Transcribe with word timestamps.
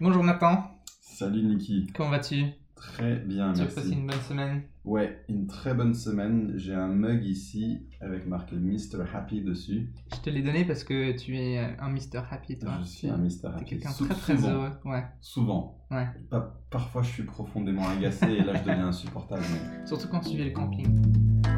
Bonjour 0.00 0.24
Nathan, 0.24 0.64
Salut 1.00 1.42
Niki, 1.42 1.86
comment 1.94 2.10
vas-tu? 2.10 2.44
Très 2.74 3.16
bien, 3.16 3.52
Tu 3.52 3.60
as 3.60 3.64
merci. 3.64 3.74
passé 3.74 3.92
une 3.92 4.06
bonne 4.06 4.20
semaine? 4.26 4.62
Ouais, 4.86 5.22
une 5.28 5.46
très 5.46 5.74
bonne 5.74 5.92
semaine. 5.92 6.52
J'ai 6.56 6.72
un 6.74 6.86
mug 6.88 7.22
ici 7.26 7.82
avec 8.00 8.26
marqué 8.26 8.56
Mr. 8.56 9.04
Happy 9.14 9.42
dessus. 9.42 9.92
Je 10.14 10.20
te 10.20 10.30
l'ai 10.30 10.40
donné 10.40 10.64
parce 10.64 10.84
que 10.84 11.12
tu 11.14 11.36
es 11.36 11.58
un 11.58 11.90
Mr. 11.90 12.22
Happy 12.30 12.58
toi. 12.58 12.78
Je 12.80 12.86
suis 12.88 13.08
un 13.10 13.18
Mr. 13.18 13.48
Happy. 13.54 13.64
quelqu'un 13.66 13.90
très 13.92 14.14
très 14.14 14.36
souvent, 14.36 14.48
heureux. 14.52 14.70
Ouais. 14.86 15.04
Souvent. 15.20 15.78
Ouais. 15.90 16.06
Pas- 16.30 16.58
parfois, 16.70 17.02
je 17.02 17.10
suis 17.10 17.24
profondément 17.24 17.86
agacé 17.86 18.24
et 18.26 18.42
là, 18.42 18.54
je 18.54 18.60
deviens 18.60 18.86
insupportable. 18.86 19.42
mais- 19.52 19.84
Surtout 19.86 20.08
quand 20.08 20.20
tu 20.20 20.38
vis 20.38 20.44
le 20.44 20.50
camping. 20.52 21.02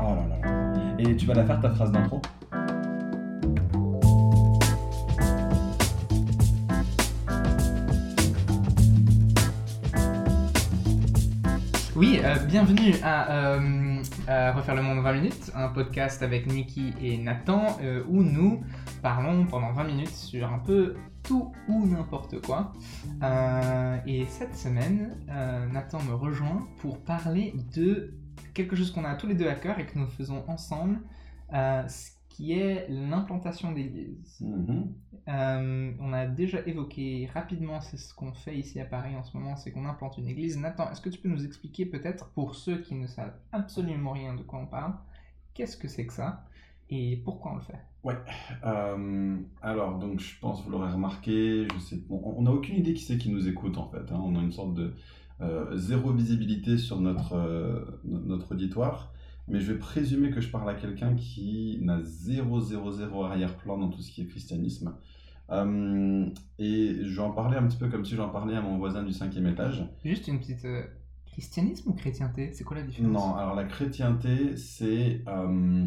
Oh 0.00 0.16
là 0.16 0.26
là 0.26 0.38
là. 0.40 0.94
Et 0.98 1.14
tu 1.16 1.26
vas 1.26 1.34
la 1.34 1.44
faire 1.46 1.60
ta 1.60 1.70
phrase 1.70 1.92
d'intro? 1.92 2.20
Oui, 12.02 12.18
euh, 12.24 12.34
bienvenue 12.46 12.94
à 13.04 13.30
euh, 13.30 14.02
à 14.26 14.50
Refaire 14.50 14.74
le 14.74 14.82
Monde 14.82 14.98
en 14.98 15.02
20 15.02 15.12
minutes, 15.12 15.52
un 15.54 15.68
podcast 15.68 16.20
avec 16.24 16.48
Niki 16.48 16.92
et 17.00 17.16
Nathan 17.16 17.78
euh, 17.80 18.02
où 18.08 18.24
nous 18.24 18.64
parlons 19.02 19.46
pendant 19.46 19.70
20 19.70 19.84
minutes 19.84 20.10
sur 20.10 20.52
un 20.52 20.58
peu 20.58 20.96
tout 21.22 21.52
ou 21.68 21.86
n'importe 21.86 22.44
quoi. 22.44 22.72
Et 24.04 24.26
cette 24.26 24.56
semaine, 24.56 25.16
Nathan 25.72 26.02
me 26.02 26.14
rejoint 26.14 26.66
pour 26.78 26.98
parler 27.04 27.54
de 27.72 28.14
quelque 28.52 28.74
chose 28.74 28.90
qu'on 28.90 29.04
a 29.04 29.14
tous 29.14 29.28
les 29.28 29.36
deux 29.36 29.48
à 29.48 29.54
cœur 29.54 29.78
et 29.78 29.86
que 29.86 29.96
nous 29.96 30.08
faisons 30.08 30.42
ensemble, 30.48 30.98
qui 32.32 32.52
est 32.52 32.86
l'implantation 32.88 33.72
d'églises. 33.72 34.40
Mhm. 34.40 34.94
Euh, 35.28 35.92
on 36.00 36.12
a 36.12 36.26
déjà 36.26 36.58
évoqué 36.66 37.28
rapidement, 37.32 37.80
c'est 37.80 37.98
ce 37.98 38.14
qu'on 38.14 38.32
fait 38.32 38.56
ici 38.56 38.80
à 38.80 38.84
Paris 38.86 39.14
en 39.14 39.22
ce 39.22 39.36
moment, 39.36 39.54
c'est 39.54 39.70
qu'on 39.70 39.84
implante 39.84 40.16
une 40.18 40.26
église. 40.28 40.56
Nathan, 40.58 40.90
est-ce 40.90 41.00
que 41.00 41.10
tu 41.10 41.20
peux 41.20 41.28
nous 41.28 41.44
expliquer 41.44 41.84
peut-être, 41.86 42.30
pour 42.30 42.54
ceux 42.54 42.78
qui 42.78 42.94
ne 42.94 43.06
savent 43.06 43.34
absolument 43.52 44.12
rien 44.12 44.34
de 44.34 44.42
quoi 44.42 44.58
on 44.60 44.66
parle, 44.66 44.94
qu'est-ce 45.54 45.76
que 45.76 45.88
c'est 45.88 46.06
que 46.06 46.12
ça 46.12 46.46
et 46.90 47.16
pourquoi 47.24 47.52
on 47.52 47.56
le 47.56 47.60
fait? 47.62 47.80
Euh, 48.64 49.36
alors, 49.60 49.98
donc, 49.98 50.18
je 50.18 50.38
pense, 50.40 50.64
vous 50.64 50.70
l'aurez 50.70 50.90
remarqué, 50.90 51.68
je 51.72 51.78
sais, 51.78 51.96
bon, 52.08 52.20
on 52.36 52.42
n'a 52.42 52.50
aucune 52.50 52.76
idée 52.76 52.94
qui 52.94 53.04
c'est 53.04 53.18
qui 53.18 53.30
nous 53.30 53.46
écoute 53.46 53.78
en 53.78 53.88
fait. 53.88 54.10
hein. 54.10 54.20
On 54.24 54.34
a 54.36 54.40
une 54.40 54.52
sorte 54.52 54.74
de 54.74 54.94
euh, 55.40 55.76
zéro 55.76 56.12
visibilité 56.12 56.78
sur 56.78 57.00
notre, 57.00 57.34
euh, 57.34 57.84
notre 58.04 58.52
auditoire, 58.52 59.12
mais 59.48 59.60
je 59.60 59.72
vais 59.72 59.78
présumer 59.78 60.30
que 60.30 60.40
je 60.40 60.48
parle 60.50 60.68
à 60.70 60.74
quelqu'un 60.74 61.14
qui 61.14 61.78
n'a 61.82 62.00
zéro, 62.02 62.60
zéro, 62.60 62.90
zéro 62.92 63.24
arrière-plan 63.24 63.78
dans 63.78 63.88
tout 63.88 64.00
ce 64.00 64.10
qui 64.10 64.22
est 64.22 64.26
christianisme. 64.26 64.94
Euh, 65.50 66.26
et 66.58 66.96
je 67.02 67.14
vais 67.16 67.22
en 67.26 67.32
parler 67.32 67.56
un 67.58 67.66
petit 67.66 67.76
peu 67.76 67.88
comme 67.88 68.04
si 68.04 68.14
j'en 68.14 68.28
parlais 68.30 68.56
à 68.56 68.62
mon 68.62 68.78
voisin 68.78 69.02
du 69.02 69.12
cinquième 69.12 69.46
étage. 69.46 69.84
Juste 70.04 70.28
une 70.28 70.38
petite... 70.38 70.64
euh, 70.64 70.82
christianisme 71.26 71.90
ou 71.90 71.94
chrétienté? 71.94 72.52
C'est 72.52 72.64
quoi 72.64 72.76
la 72.76 72.82
différence? 72.84 73.12
Non, 73.12 73.34
alors 73.36 73.54
la 73.54 73.64
chrétienté, 73.64 74.56
c'est 74.56 75.22
euh, 75.26 75.86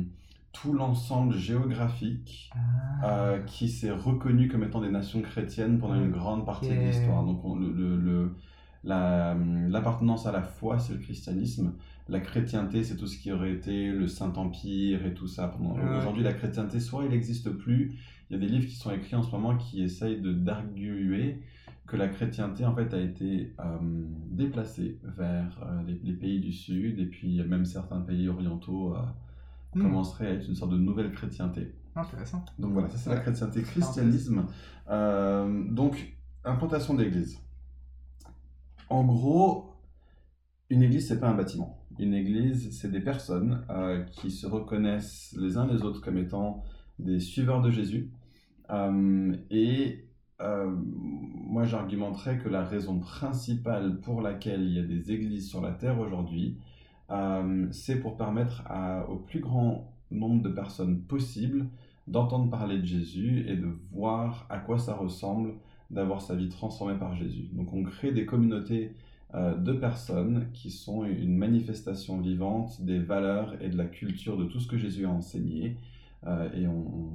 tout 0.51 0.73
l'ensemble 0.73 1.33
géographique 1.35 2.49
Ah, 3.01 3.05
euh, 3.09 3.39
qui 3.43 3.69
s'est 3.69 3.91
reconnu 3.91 4.47
comme 4.47 4.63
étant 4.63 4.81
des 4.81 4.91
nations 4.91 5.21
chrétiennes 5.21 5.79
pendant 5.79 5.95
une 5.95 6.11
grande 6.11 6.45
partie 6.45 6.69
de 6.69 6.73
l'histoire. 6.87 7.23
Donc 7.23 7.43
on- 7.45 7.55
le- 7.55 7.71
le- 7.71 7.97
le- 7.97 8.35
la- 8.83 9.35
l'appartenance 9.67 10.27
à 10.27 10.31
la 10.31 10.41
foi, 10.43 10.77
c'est 10.79 10.93
le 10.93 10.99
christianisme. 10.99 11.73
La 12.07 12.19
chrétienté, 12.19 12.83
c'est 12.83 12.97
tout 12.97 13.07
ce 13.07 13.17
qui 13.17 13.31
aurait 13.31 13.51
été 13.53 13.89
le 13.91 14.07
Saint-Empire 14.07 15.05
et 15.05 15.13
tout 15.13 15.27
ça. 15.27 15.47
Pendant- 15.47 15.75
Aujourd'hui, 15.97 16.23
la 16.23 16.33
chrétienté, 16.33 16.79
soit 16.79 17.03
il 17.03 17.09
n'existe 17.09 17.49
plus, 17.49 17.97
il 18.29 18.33
y 18.33 18.35
a 18.35 18.39
des 18.39 18.47
livres 18.47 18.67
qui 18.67 18.75
sont 18.75 18.91
écrits 18.91 19.15
en 19.15 19.23
ce 19.23 19.31
moment 19.31 19.57
qui 19.57 19.81
essayent 19.81 20.21
d'arguer 20.21 21.41
que 21.87 21.95
la 21.97 22.07
chrétienté 22.07 22.65
en 22.65 22.75
fait 22.75 22.93
a 22.93 22.99
été 22.99 23.53
euh, 23.59 23.77
déplacée 24.31 24.99
vers 25.03 25.59
euh, 25.63 25.83
les, 25.85 25.99
les 26.03 26.13
pays 26.13 26.39
du 26.39 26.51
Sud 26.51 26.99
et 26.99 27.05
puis 27.05 27.43
même 27.43 27.65
certains 27.65 28.01
pays 28.01 28.27
orientaux 28.27 28.95
euh, 28.95 28.99
Hmm, 29.75 29.81
commenceraient 29.81 30.27
à 30.27 30.33
être 30.35 30.47
une 30.47 30.55
sorte 30.55 30.71
de 30.71 30.77
nouvelle 30.77 31.11
chrétienté. 31.11 31.75
Intéressant. 31.97 32.45
Donc 32.57 32.71
voilà, 32.71 32.87
ça 32.87 32.97
c'est 32.97 33.09
la 33.09 33.17
chrétienté, 33.19 33.61
christianisme. 33.61 34.45
Euh, 34.89 35.65
donc, 35.69 36.15
implantation 36.45 36.93
d'église. 36.93 37.41
En 38.89 39.03
gros, 39.03 39.73
une 40.69 40.81
église, 40.81 41.09
c'est 41.09 41.19
pas 41.19 41.27
un 41.29 41.33
bâtiment. 41.35 41.77
Une 41.97 42.13
église, 42.13 42.77
c'est 42.77 42.91
des 42.91 42.99
personnes 42.99 43.65
euh, 43.69 44.03
qui 44.03 44.31
se 44.31 44.47
reconnaissent 44.47 45.35
les 45.39 45.57
uns 45.57 45.67
les 45.67 45.83
autres 45.83 46.01
comme 46.01 46.17
étant 46.17 46.63
des 46.99 47.19
suiveurs 47.19 47.61
de 47.61 47.71
Jésus. 47.71 48.11
Euh, 48.69 49.35
et 49.49 50.05
euh, 50.41 50.69
moi, 50.75 51.63
j'argumenterais 51.63 52.37
que 52.37 52.49
la 52.49 52.63
raison 52.63 52.99
principale 52.99 53.99
pour 54.01 54.21
laquelle 54.21 54.63
il 54.63 54.73
y 54.73 54.79
a 54.79 54.83
des 54.83 55.11
églises 55.11 55.49
sur 55.49 55.61
la 55.61 55.71
terre 55.71 55.99
aujourd'hui, 55.99 56.57
c'est 57.71 57.99
pour 57.99 58.17
permettre 58.17 58.63
au 59.07 59.17
plus 59.17 59.39
grand 59.39 59.93
nombre 60.09 60.41
de 60.41 60.49
personnes 60.49 61.01
possible 61.03 61.67
d'entendre 62.07 62.49
parler 62.49 62.79
de 62.79 62.85
Jésus 62.85 63.45
et 63.47 63.55
de 63.55 63.67
voir 63.91 64.45
à 64.49 64.59
quoi 64.59 64.77
ça 64.77 64.95
ressemble 64.95 65.53
d'avoir 65.89 66.21
sa 66.21 66.35
vie 66.35 66.49
transformée 66.49 66.97
par 66.97 67.15
Jésus. 67.15 67.49
Donc 67.53 67.73
on 67.73 67.83
crée 67.83 68.11
des 68.11 68.25
communautés 68.25 68.95
euh, 69.35 69.55
de 69.55 69.73
personnes 69.73 70.47
qui 70.53 70.71
sont 70.71 71.03
une 71.03 71.35
manifestation 71.35 72.21
vivante 72.21 72.81
des 72.81 72.99
valeurs 72.99 73.61
et 73.61 73.69
de 73.69 73.77
la 73.77 73.85
culture 73.85 74.37
de 74.37 74.45
tout 74.45 74.59
ce 74.59 74.67
que 74.67 74.77
Jésus 74.77 75.05
a 75.05 75.09
enseigné. 75.09 75.77
Euh, 76.25 76.49
et 76.55 76.67
on 76.67 77.11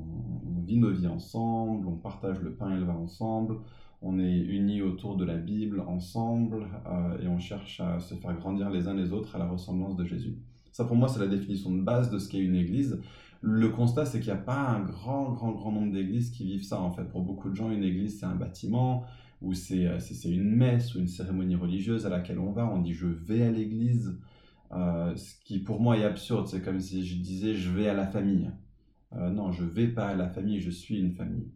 vit 0.64 0.76
nos 0.76 0.90
vies 0.90 1.06
ensemble, 1.06 1.88
on 1.88 1.96
partage 1.96 2.40
le 2.40 2.52
pain 2.52 2.76
et 2.76 2.78
le 2.78 2.84
vin 2.84 2.94
ensemble, 2.94 3.56
on 4.02 4.18
est 4.18 4.38
unis 4.38 4.82
autour 4.82 5.16
de 5.16 5.24
la 5.24 5.36
Bible 5.36 5.80
ensemble 5.80 6.66
euh, 6.86 7.22
et 7.22 7.26
on 7.26 7.38
cherche 7.38 7.80
à 7.80 7.98
se 7.98 8.14
faire 8.14 8.36
grandir 8.36 8.70
les 8.70 8.86
uns 8.86 8.94
les 8.94 9.12
autres 9.12 9.34
à 9.34 9.38
la 9.38 9.48
ressemblance 9.48 9.96
de 9.96 10.04
Jésus. 10.04 10.36
Ça 10.72 10.84
pour 10.84 10.96
moi 10.96 11.08
c'est 11.08 11.20
la 11.20 11.26
définition 11.26 11.72
de 11.72 11.82
base 11.82 12.10
de 12.10 12.18
ce 12.18 12.28
qu'est 12.28 12.38
une 12.38 12.54
église. 12.54 13.00
Le 13.42 13.70
constat, 13.70 14.04
c'est 14.04 14.20
qu'il 14.20 14.32
n'y 14.32 14.38
a 14.38 14.42
pas 14.42 14.58
un 14.58 14.80
grand, 14.80 15.30
grand, 15.32 15.52
grand 15.52 15.72
nombre 15.72 15.92
d'églises 15.92 16.30
qui 16.30 16.44
vivent 16.44 16.62
ça, 16.62 16.78
en 16.78 16.90
fait. 16.90 17.04
Pour 17.04 17.22
beaucoup 17.22 17.48
de 17.48 17.54
gens, 17.54 17.70
une 17.70 17.82
église, 17.82 18.20
c'est 18.20 18.26
un 18.26 18.34
bâtiment, 18.34 19.04
ou 19.42 19.54
c'est 19.54 19.86
euh, 19.86 19.98
c'est- 19.98 20.30
une 20.30 20.54
messe, 20.54 20.94
ou 20.94 20.98
une 21.00 21.08
cérémonie 21.08 21.56
religieuse 21.56 22.06
à 22.06 22.08
laquelle 22.10 22.38
on 22.38 22.52
va. 22.52 22.66
On 22.72 22.80
dit 22.80 22.92
«je 22.94 23.06
vais 23.06 23.42
à 23.42 23.50
l'église 23.50 24.18
Euh, 24.72 25.16
ce 25.16 25.34
qui 25.44 25.58
pour 25.58 25.80
moi 25.80 25.98
est 25.98 26.04
absurde. 26.04 26.46
C'est 26.46 26.62
comme 26.62 26.78
si 26.80 27.04
je 27.04 27.16
disais 27.20 27.54
«je 27.56 27.70
vais 27.70 27.88
à 27.88 27.94
la 27.94 28.06
famille 28.06 28.50
Euh, 29.14 29.30
Non, 29.30 29.50
je 29.52 29.64
vais 29.64 29.88
pas 29.88 30.06
à 30.08 30.14
la 30.14 30.28
famille, 30.28 30.60
je 30.60 30.70
suis 30.70 30.98
une 31.00 31.12
famille. 31.12 31.48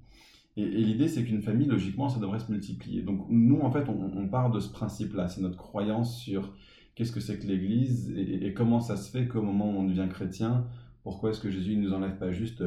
Et, 0.56 0.64
l'idée, 0.66 1.08
c'est 1.08 1.24
qu'une 1.24 1.42
famille, 1.42 1.66
logiquement, 1.68 2.08
ça 2.08 2.18
devrait 2.20 2.40
se 2.40 2.50
multiplier. 2.50 3.02
Donc 3.02 3.26
nous, 3.30 3.60
en 3.60 3.70
fait, 3.70 3.88
on, 3.88 4.16
on 4.16 4.28
part 4.28 4.50
de 4.50 4.58
ce 4.60 4.70
principe-là. 4.72 5.28
C'est 5.28 5.40
notre 5.42 5.56
croyance 5.58 6.18
sur 6.18 6.54
qu'est-ce 6.96 7.12
que 7.12 7.20
c'est 7.20 7.38
que 7.38 7.46
l'Église 7.46 8.12
et, 8.16 8.52
comment 8.54 8.80
ça 8.80 8.96
se 8.96 9.10
fait 9.10 9.26
qu'au 9.28 9.42
moment 9.42 9.66
où 9.70 9.76
on 9.80 9.84
devient 9.84 10.08
chrétien, 10.10 10.66
pourquoi 11.04 11.30
est-ce 11.30 11.40
que 11.40 11.50
Jésus 11.50 11.76
ne 11.76 11.82
nous 11.82 11.92
enlève 11.92 12.18
pas 12.18 12.32
juste 12.32 12.62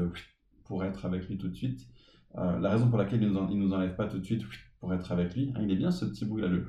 pour 0.66 0.83
être 0.85 1.06
avec 1.06 1.27
lui 1.27 1.38
tout 1.38 1.47
de 1.50 1.56
suite? 1.56 1.88
La 2.35 2.69
raison 2.69 2.88
pour 2.89 2.97
laquelle 3.00 3.22
il 3.22 3.27
ne 3.29 3.33
nous, 3.33 3.39
en- 3.39 3.50
nous 3.53 3.73
enlève 3.73 3.95
pas 3.95 4.07
tout 4.07 4.19
de 4.19 4.23
suite 4.25 4.44
pour 4.79 4.93
être 4.93 5.11
avec 5.11 5.35
lui, 5.35 5.51
hein, 5.55 5.61
il 5.63 5.71
est 5.71 5.75
bien 5.75 5.91
ce 5.91 6.05
petit 6.05 6.25
bruit-là, 6.25 6.47
le 6.47 6.65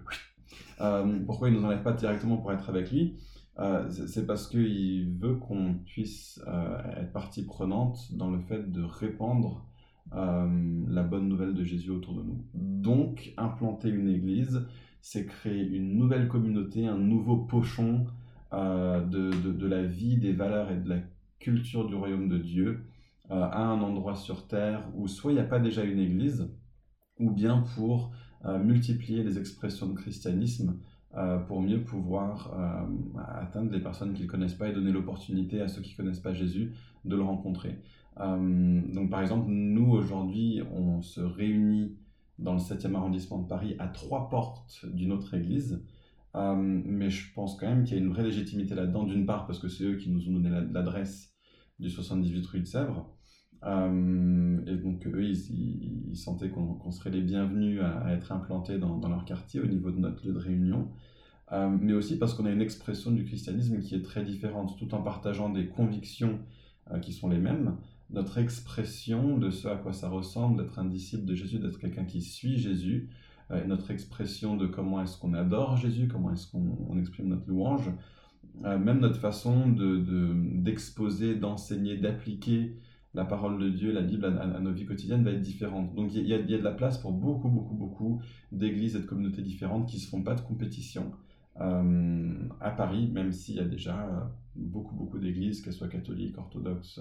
euh, 0.80 1.19
pourquoi 1.26 1.48
il 1.48 1.54
ne 1.54 1.58
nous 1.60 1.66
enlève 1.66 1.82
pas 1.82 1.92
directement 1.92 2.36
pour 2.38 2.52
être 2.52 2.69
avec 2.70 2.91
lui? 2.91 3.16
Euh, 3.58 3.88
c'est 3.91 4.26
parce 4.26 4.46
qu'il 4.46 5.19
veut 5.19 5.34
qu'on 5.34 5.74
puisse 5.84 6.41
euh, 6.46 6.78
être 6.96 7.12
partie 7.12 7.44
prenante 7.44 7.98
dans 8.12 8.30
le 8.30 8.38
fait 8.41 8.70
de 8.70 8.82
répandre 8.82 9.64
la 10.10 11.02
bonne 11.02 11.28
nouvelle 11.28 11.52
de 11.52 11.62
Jésus 11.64 11.91
autour 11.91 12.14
de 12.14 12.22
nous. 12.22 12.42
Donc, 12.54 13.34
implanter 13.36 13.91
une 13.91 14.08
église, 14.08 14.66
c'est 15.02 15.26
créer 15.26 15.62
une 15.62 15.98
nouvelle 15.98 16.28
communauté, 16.28 16.86
un 16.86 16.96
nouveau 16.96 17.36
pochon 17.36 18.06
de, 18.50 19.42
de- 19.42 19.52
de 19.52 19.66
la 19.66 19.82
vie, 19.82 20.16
des 20.16 20.32
valeurs 20.32 20.70
et 20.70 20.78
de 20.78 20.88
la 20.88 21.00
culture 21.38 21.86
du 21.86 21.94
royaume 21.94 22.30
de 22.30 22.38
Dieu 22.38 22.86
à 23.28 23.62
un 23.62 23.82
endroit 23.82 24.14
sur 24.14 24.46
terre 24.46 24.88
où 24.94 25.08
soit 25.08 25.32
il 25.32 25.34
n'y 25.34 25.42
a 25.42 25.44
pas 25.44 25.58
déjà 25.58 25.84
une 25.84 25.98
église, 25.98 26.50
ou 27.18 27.30
bien 27.30 27.64
pour 27.74 28.12
euh, 28.44 28.58
multiplier 28.62 29.22
les 29.22 29.38
expressions 29.38 29.86
de 29.88 29.94
christianisme 29.94 30.78
euh, 31.16 31.38
pour 31.38 31.60
mieux 31.62 31.82
pouvoir 31.82 32.54
euh, 32.58 33.19
atteindre 33.40 33.72
les 33.72 33.81
personnes 33.81 34.12
qui 34.12 34.22
ne 34.22 34.28
connaissent 34.28 34.54
pas 34.54 34.69
et 34.69 34.72
donner 34.72 34.93
l'opportunité 34.93 35.60
à 35.60 35.69
ceux 35.69 35.81
qui 35.82 35.93
ne 35.93 35.96
connaissent 35.96 36.20
pas 36.20 36.34
Jésus 36.34 36.72
de 37.04 37.16
le 37.16 37.22
rencontrer. 37.22 37.78
Donc 38.19 39.10
par 39.10 39.20
exemple, 39.20 39.46
nous 39.48 39.93
aujourd'hui, 39.93 40.60
on 40.72 41.02
se 41.02 41.20
réunit 41.20 41.96
dans 42.40 42.52
le 42.54 42.58
7e 42.58 42.96
arrondissement 42.96 43.38
de 43.38 43.46
Paris 43.46 43.76
à 43.78 43.87
trois 43.87 44.28
portes 44.28 44.84
d'une 44.93 45.12
autre 45.12 45.34
église. 45.34 45.81
Mais 46.34 47.10
je 47.10 47.32
pense 47.32 47.56
quand 47.56 47.69
même 47.69 47.84
qu'il 47.84 47.96
y 47.96 48.00
a 48.00 48.02
une 48.02 48.10
vraie 48.10 48.25
légitimité 48.25 48.75
là-dedans, 48.75 49.04
d'une 49.04 49.25
part 49.25 49.46
parce 49.46 49.60
que 49.60 49.69
c'est 49.69 49.84
eux 49.84 49.96
qui 49.96 50.10
nous 50.10 50.28
ont 50.28 50.32
donné 50.32 50.50
la- 50.50 50.62
l'adresse 50.62 51.32
du 51.78 51.90
78 51.90 52.44
rue 52.46 52.60
de 52.60 52.64
Sèvres. 52.66 53.08
Euh, 53.64 54.58
et 54.66 54.76
donc 54.76 55.06
eux, 55.06 55.25
ils, 55.25 56.16
sentaient 56.16 56.49
qu'on 56.49 56.90
serait 56.90 57.10
les 57.10 57.20
bienvenus 57.20 57.81
à, 57.81 58.12
être 58.12 58.32
implantés 58.32 58.78
dans, 58.78 59.00
leur 59.08 59.25
quartier 59.25 59.60
au 59.60 59.66
niveau 59.66 59.90
de 59.90 59.99
notre 59.99 60.26
lieu 60.26 60.32
de 60.32 60.38
réunion. 60.38 60.88
Euh, 61.52 61.69
mais 61.81 61.94
aussi 61.94 62.19
parce 62.19 62.34
qu'on 62.34 62.44
a 62.44 62.50
une 62.50 62.60
expression 62.60 63.10
du 63.10 63.25
christianisme 63.25 63.81
qui 63.81 63.94
est 63.94 64.02
très 64.02 64.22
différente, 64.22 64.76
tout 64.78 64.94
en 64.94 65.02
partageant 65.02 65.49
des 65.49 65.66
convictions 65.66 66.40
euh, 66.90 66.99
qui 66.99 67.12
sont 67.12 67.28
les 67.28 67.38
mêmes. 67.38 67.76
Notre 68.10 68.38
expression 68.38 69.38
de 69.38 69.50
ce 69.50 69.69
à 69.69 69.76
quoi 69.76 69.93
ça 69.93 70.08
ressemble 70.08 70.62
d'être 70.62 70.78
un 70.78 70.84
disciple 70.84 71.25
de 71.25 71.34
Jésus, 71.34 71.58
d'être 71.58 71.78
quelqu'un 71.78 72.05
qui 72.05 72.20
suit 72.22 72.58
Jésus, 72.58 73.10
et 73.50 73.66
notre 73.66 73.90
expression 73.90 74.58
de 74.58 74.66
comment 74.66 75.02
est-ce 75.02 75.16
qu'on 75.16 75.32
adore 75.32 75.78
Jésus, 75.78 76.06
comment 76.06 76.31
est-ce 76.32 76.50
qu'on 76.50 76.99
exprime 76.99 77.28
notre 77.28 77.49
louange, 77.49 77.90
même 78.62 79.00
notre 79.00 79.19
façon 79.19 79.69
d'exposer, 79.69 81.34
de, 81.34 81.40
d'enseigner, 81.40 81.96
d'appliquer 81.96 82.76
la 83.19 83.25
parole 83.25 83.59
de 83.59 83.69
Dieu, 83.69 83.91
la 83.91 84.03
Bible 84.03 84.26
à, 84.26 84.61
nos 84.61 84.73
vies 84.73 84.87
quotidiennes 84.87 85.25
va 85.25 85.32
être 85.32 85.43
différente. 85.43 85.93
Donc 85.97 86.15
il 86.15 86.25
y, 86.25 86.32
a 86.32 86.38
de 86.38 86.62
la 86.62 86.70
place 86.70 86.99
pour 86.99 87.11
beaucoup, 87.11 87.49
beaucoup, 87.49 87.75
beaucoup 87.75 88.23
d'églises 88.53 88.94
et 88.94 89.00
de 89.00 89.06
communautés 89.06 89.43
différentes 89.43 89.88
qui 89.88 89.97
ne 89.97 90.00
se 90.03 90.09
font 90.09 90.23
pas 90.23 90.37
de 90.37 90.41
compétition. 90.41 91.11
Euh, 91.61 92.49
à 92.61 92.70
Paris, 92.70 93.11
même 93.12 93.32
s'il 93.32 93.56
y 93.56 93.59
a 93.59 93.65
déjà 93.65 94.05
euh, 94.05 94.20
beaucoup, 94.55 94.94
beaucoup 94.94 95.19
d'églises, 95.19 95.62
qu'elles 95.62 95.73
soient 95.73 95.88
catholiques, 95.88 96.38
orthodoxes 96.38 97.00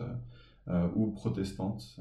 euh, 0.68 0.88
ou 0.96 1.12
protestantes, 1.12 2.00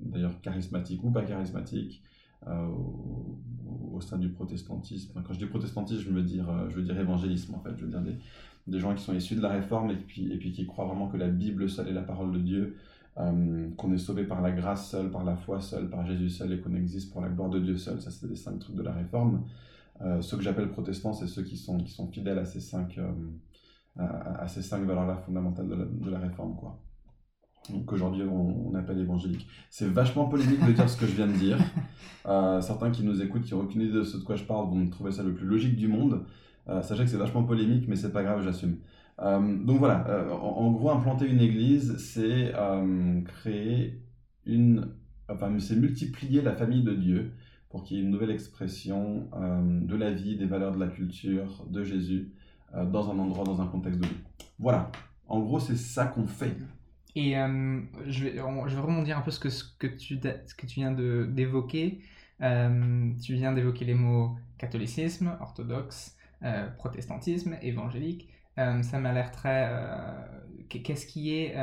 d'ailleurs 0.00 0.40
charismatiques 0.40 1.04
ou 1.04 1.10
pas 1.10 1.22
charismatiques, 1.22 2.02
au, 2.46 4.00
sein 4.00 4.16
du 4.16 4.30
protestantisme. 4.30 5.22
Quand 5.22 5.34
je 5.34 5.38
dis 5.38 5.44
protestantisme, 5.44 6.00
je 6.00 6.10
veux 6.10 6.22
dire, 6.22 6.70
je 6.70 6.76
veux 6.76 6.82
dire 6.82 6.98
évangélisme 6.98 7.54
en 7.54 7.60
fait. 7.60 7.76
Je 7.76 7.84
veux 7.84 7.90
dire 7.90 8.02
des, 8.66 8.78
gens 8.78 8.94
qui 8.94 9.04
sont 9.04 9.14
issus 9.14 9.34
de 9.34 9.42
la 9.42 9.50
réforme 9.50 9.90
et 9.90 9.96
puis, 9.96 10.32
et 10.32 10.38
puis 10.38 10.50
qui 10.50 10.66
croient 10.66 10.86
vraiment 10.86 11.08
que 11.08 11.18
la 11.18 11.28
Bible 11.28 11.68
seule 11.68 11.88
est 11.88 11.92
la 11.92 12.00
parole 12.02 12.32
de 12.32 12.38
Dieu, 12.38 12.76
qu'on 13.76 13.92
est 13.92 13.98
sauvé 13.98 14.24
par 14.24 14.40
la 14.40 14.50
grâce 14.50 14.90
seule, 14.90 15.10
par 15.10 15.24
la 15.24 15.36
foi 15.36 15.60
seule, 15.60 15.90
par 15.90 16.06
Jésus 16.06 16.30
seul 16.30 16.52
et 16.52 16.60
qu'on 16.60 16.74
existe 16.74 17.12
pour 17.12 17.20
la 17.20 17.28
gloire 17.28 17.50
de 17.50 17.58
Dieu 17.58 17.76
seul. 17.76 18.00
Ça, 18.00 18.10
c'est 18.10 18.26
des 18.28 18.36
cinq 18.36 18.58
trucs 18.58 18.76
de 18.76 18.82
la 18.82 18.92
réforme. 18.92 19.42
Euh, 20.02 20.22
ceux 20.22 20.36
que 20.36 20.42
j'appelle 20.42 20.70
protestants, 20.70 21.12
c'est 21.12 21.26
ceux 21.26 21.42
qui 21.42 21.56
sont, 21.56 21.78
qui 21.78 21.92
sont 21.92 22.06
fidèles 22.06 22.38
à 22.38 22.44
ces 22.44 22.60
cinq, 22.60 22.98
euh, 22.98 23.12
à, 23.98 24.48
ces 24.48 24.62
cinq 24.62 24.84
valeurs-là 24.84 25.16
fondamentales 25.16 25.68
de 25.68 25.74
la, 25.74 25.84
de 25.84 26.10
la, 26.10 26.18
réforme. 26.18 26.56
Quoi. 26.56 26.80
Donc 27.68 27.92
aujourd'hui, 27.92 28.22
on, 28.22 28.74
appelle 28.74 28.98
évangélique. 28.98 29.46
C'est 29.68 29.88
vachement 29.88 30.26
polémique 30.26 30.64
de 30.66 30.72
dire 30.72 30.88
ce 30.88 30.96
que 30.96 31.06
je 31.06 31.12
viens 31.12 31.26
de 31.26 31.36
dire. 31.36 31.58
Euh, 32.26 32.60
certains 32.60 32.90
qui 32.90 33.02
nous 33.02 33.22
écoutent, 33.22 33.44
qui 33.44 33.54
n'ont 33.54 33.62
aucune 33.62 33.80
idée 33.80 33.94
de 33.94 34.02
ce 34.02 34.18
de 34.18 34.22
quoi 34.22 34.36
je 34.36 34.44
parle, 34.44 34.68
vont 34.68 34.86
trouver 34.90 35.10
ça 35.10 35.22
le 35.22 35.32
plus 35.32 35.46
logique 35.46 35.74
du 35.74 35.88
monde. 35.88 36.26
sachez 36.82 37.04
que 37.04 37.08
c'est 37.08 37.16
vachement 37.16 37.44
polémique, 37.44 37.88
mais 37.88 37.96
c'est 37.96 38.12
pas 38.12 38.22
grave, 38.22 38.42
j'assume. 38.44 38.76
Donc 39.20 39.78
voilà, 39.78 40.06
en, 40.32 40.46
en, 40.46 40.70
gros, 40.72 40.90
implanter 40.90 41.26
une 41.26 41.40
église, 41.40 41.96
c'est 41.98 42.52
créer 43.26 44.02
une. 44.46 44.88
Enfin, 45.28 45.56
c'est 45.60 45.76
multiplier 45.76 46.42
la 46.42 46.54
famille 46.54 46.82
de 46.82 46.94
Dieu 46.94 47.32
pour 47.70 47.84
qu'il 47.84 47.96
y 47.96 48.00
ait 48.00 48.02
une 48.02 48.10
nouvelle 48.10 48.32
expression 48.32 49.28
euh, 49.32 49.80
de 49.80 49.96
la 49.96 50.10
vie, 50.10 50.36
des 50.36 50.46
valeurs 50.46 50.72
de 50.72 50.80
la 50.80 50.88
culture, 50.88 51.64
de 51.70 51.84
Jésus, 51.84 52.32
euh, 52.74 52.84
dans 52.84 53.10
un 53.10 53.18
endroit, 53.18 53.44
dans 53.44 53.62
un 53.62 53.66
contexte 53.66 54.04
vie. 54.04 54.16
Voilà, 54.58 54.90
en 55.28 55.40
gros, 55.40 55.60
c'est 55.60 55.76
ça 55.76 56.06
qu'on 56.06 56.26
fait. 56.26 56.56
Et 57.14 57.38
euh, 57.38 57.80
je, 58.06 58.24
vais, 58.24 58.40
rebondir 58.40 59.18
un 59.18 59.20
peu 59.22 59.30
ce 59.30 59.38
que, 59.38 59.50
ce 59.50 59.64
que, 59.78 59.86
tu, 59.86 60.18
ce 60.46 60.54
que 60.54 60.66
tu 60.66 60.80
viens 60.80 60.92
d'évoquer. 60.92 62.00
tu 62.40 63.34
viens 63.34 63.52
d'évoquer 63.52 63.84
les 63.84 63.94
mots 63.94 64.36
catholicisme, 64.58 65.36
orthodoxe, 65.40 66.16
protestantisme, 66.76 67.56
évangélique. 67.62 68.28
Ça 68.82 68.98
m'a 68.98 69.12
l'air 69.12 69.30
très. 69.30 69.70
Qu'est-ce 70.68 71.06
qui 71.06 71.34
est. 71.34 71.56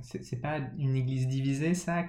c'est 0.00 0.40
pas 0.40 0.58
une 0.78 0.96
église 0.96 1.26
divisée, 1.28 1.74
ça 1.74 2.04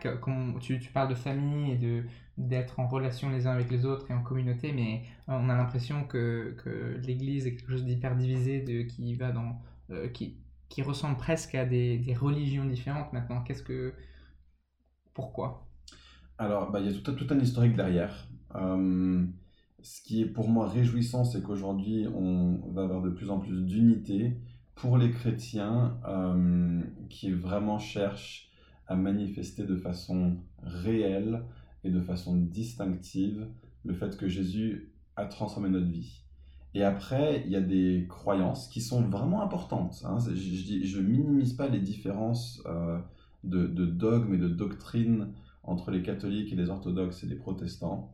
tu, 0.60 0.80
parles 0.94 1.10
de 1.10 1.16
famille 1.16 1.72
et 1.72 2.04
d'être 2.38 2.80
en 2.80 2.88
relation 2.88 3.30
les 3.30 3.48
uns 3.48 3.52
avec 3.52 3.70
les 3.70 3.86
autres 3.86 4.10
et 4.10 4.14
en 4.14 4.22
communauté, 4.22 4.72
mais 4.72 5.04
on 5.28 5.50
a 5.50 5.58
l'impression 5.58 6.06
que, 6.06 6.56
que 6.64 7.00
l'Église 7.06 7.46
est 7.46 7.56
quelque 7.56 7.72
chose 7.72 7.84
d'hyper 7.84 8.16
divisé, 8.16 8.62
de, 8.62 8.84
qui 8.84 9.14
va 9.16 9.32
dans, 9.32 9.62
euh, 9.92 10.08
qui, 10.08 10.38
qui 10.70 10.82
ressemble 10.82 11.18
presque 11.18 11.56
à 11.56 11.66
des, 11.66 11.98
des 11.98 12.14
religions 12.14 12.66
différentes 12.66 13.12
maintenant. 13.12 13.42
Qu'est-ce 13.42 13.64
que, 13.64 13.94
pourquoi? 15.14 15.68
Alors, 16.38 16.72
bah, 16.72 16.80
il 16.80 16.90
y 16.90 16.90
a 16.90 17.02
tout, 17.02 17.12
tout, 17.12 17.28
un 17.34 17.40
historique 17.40 17.76
derrière. 17.76 18.28
Euh, 18.56 19.26
ce 19.82 20.02
qui 20.02 20.22
est 20.22 20.26
pour 20.26 20.50
moi 20.50 20.68
réjouissant, 20.68 21.24
c'est 21.24 21.42
qu'aujourd'hui, 21.42 22.08
on 22.14 22.60
va 22.72 22.84
avoir 22.84 23.02
de 23.02 23.10
plus 23.10 23.30
en 23.30 23.40
plus 23.40 23.66
d'unité 23.66 24.38
pour 24.76 24.98
les 24.98 25.12
chrétiens 25.12 25.98
euh, 26.08 26.82
qui 27.10 27.32
vraiment 27.32 27.80
cherchent 27.80 28.50
à 28.88 28.96
manifester 28.96 29.66
de 29.66 29.76
façon 29.76 30.38
réelle 30.64 31.44
et 31.84 31.92
de 31.92 32.02
façon 32.02 32.36
distinctive 32.36 33.48
le 33.84 33.94
fait 33.94 34.18
que 34.18 34.28
Jésus 34.28 34.92
a 35.16 35.26
transformé 35.26 35.70
notre 35.70 35.88
vie. 35.88 36.24
Et 36.74 36.84
après, 36.84 37.44
il 37.46 37.52
y 37.52 37.56
a 37.56 37.62
des 37.62 38.06
croyances 38.08 38.68
qui 38.68 38.82
sont 38.82 39.02
vraiment 39.02 39.42
importantes. 39.42 40.04
Hein. 40.06 40.18
Je 40.20 41.00
ne 41.00 41.08
minimise 41.08 41.54
pas 41.54 41.68
les 41.68 41.80
différences 41.80 42.62
euh, 42.68 43.00
de, 43.44 43.66
de 43.66 43.86
dogmes 43.86 44.34
et 44.36 44.38
de 44.38 44.50
doctrines 44.50 45.34
entre 45.64 45.92
les 45.92 46.04
catholiques 46.04 46.54
et 46.54 46.56
les 46.56 46.70
orthodoxes 46.70 47.24
et 47.24 47.28
les 47.28 47.36
protestants. 47.36 48.12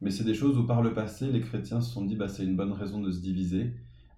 Mais 0.00 0.10
c'est 0.10 0.24
des 0.24 0.34
choses 0.34 0.56
où 0.56 0.66
par 0.66 0.82
le 0.82 0.94
passé, 0.94 1.30
les 1.30 1.40
chrétiens 1.40 1.80
se 1.80 1.92
sont 1.92 2.04
dit, 2.04 2.16
bah, 2.16 2.28
c'est 2.28 2.44
une 2.44 2.56
bonne 2.56 2.72
raison 2.72 3.00
de 3.00 3.10
se 3.10 3.20
diviser. 3.20 3.74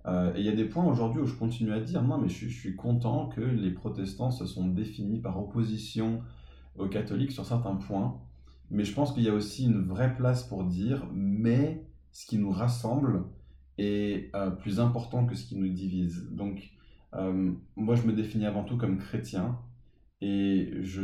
Euh, 0.06 0.34
et 0.34 0.40
il 0.40 0.46
y 0.46 0.48
a 0.48 0.54
des 0.54 0.64
points 0.64 0.84
aujourd'hui 0.84 1.22
où 1.22 1.26
je 1.26 1.34
continue 1.34 1.72
à 1.72 1.80
dire, 1.80 2.02
non, 2.02 2.18
mais 2.18 2.28
je, 2.28 2.48
je, 2.48 2.58
suis 2.58 2.76
content 2.76 3.28
que 3.28 3.40
les 3.40 3.70
protestants 3.70 4.30
se 4.30 4.46
sont 4.46 4.66
définis 4.68 5.20
par 5.20 5.38
opposition 5.38 6.22
aux 6.76 6.88
catholiques 6.88 7.32
sur 7.32 7.44
certains 7.44 7.76
points. 7.76 8.20
Mais 8.70 8.84
je 8.84 8.94
pense 8.94 9.12
qu'il 9.12 9.22
y 9.22 9.28
a 9.28 9.34
aussi 9.34 9.66
une 9.66 9.82
vraie 9.82 10.14
place 10.14 10.44
pour 10.44 10.64
dire, 10.64 11.06
mais 11.12 11.86
ce 12.12 12.26
qui 12.26 12.38
nous 12.38 12.50
rassemble 12.50 13.24
est 13.78 14.34
euh, 14.34 14.50
plus 14.50 14.80
important 14.80 15.26
que 15.26 15.34
ce 15.34 15.46
qui 15.46 15.56
nous 15.56 15.68
divise. 15.68 16.28
Donc, 16.30 16.72
euh, 17.14 17.52
moi, 17.76 17.94
je 17.94 18.02
me 18.02 18.12
définis 18.12 18.46
avant 18.46 18.64
tout 18.64 18.76
comme 18.76 18.98
chrétien 18.98 19.58
et 20.20 20.72
je 20.82 21.02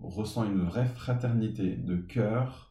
ressens 0.00 0.44
une 0.44 0.60
vraie 0.60 0.86
fraternité 0.86 1.76
de 1.76 1.96
cœur 1.96 2.67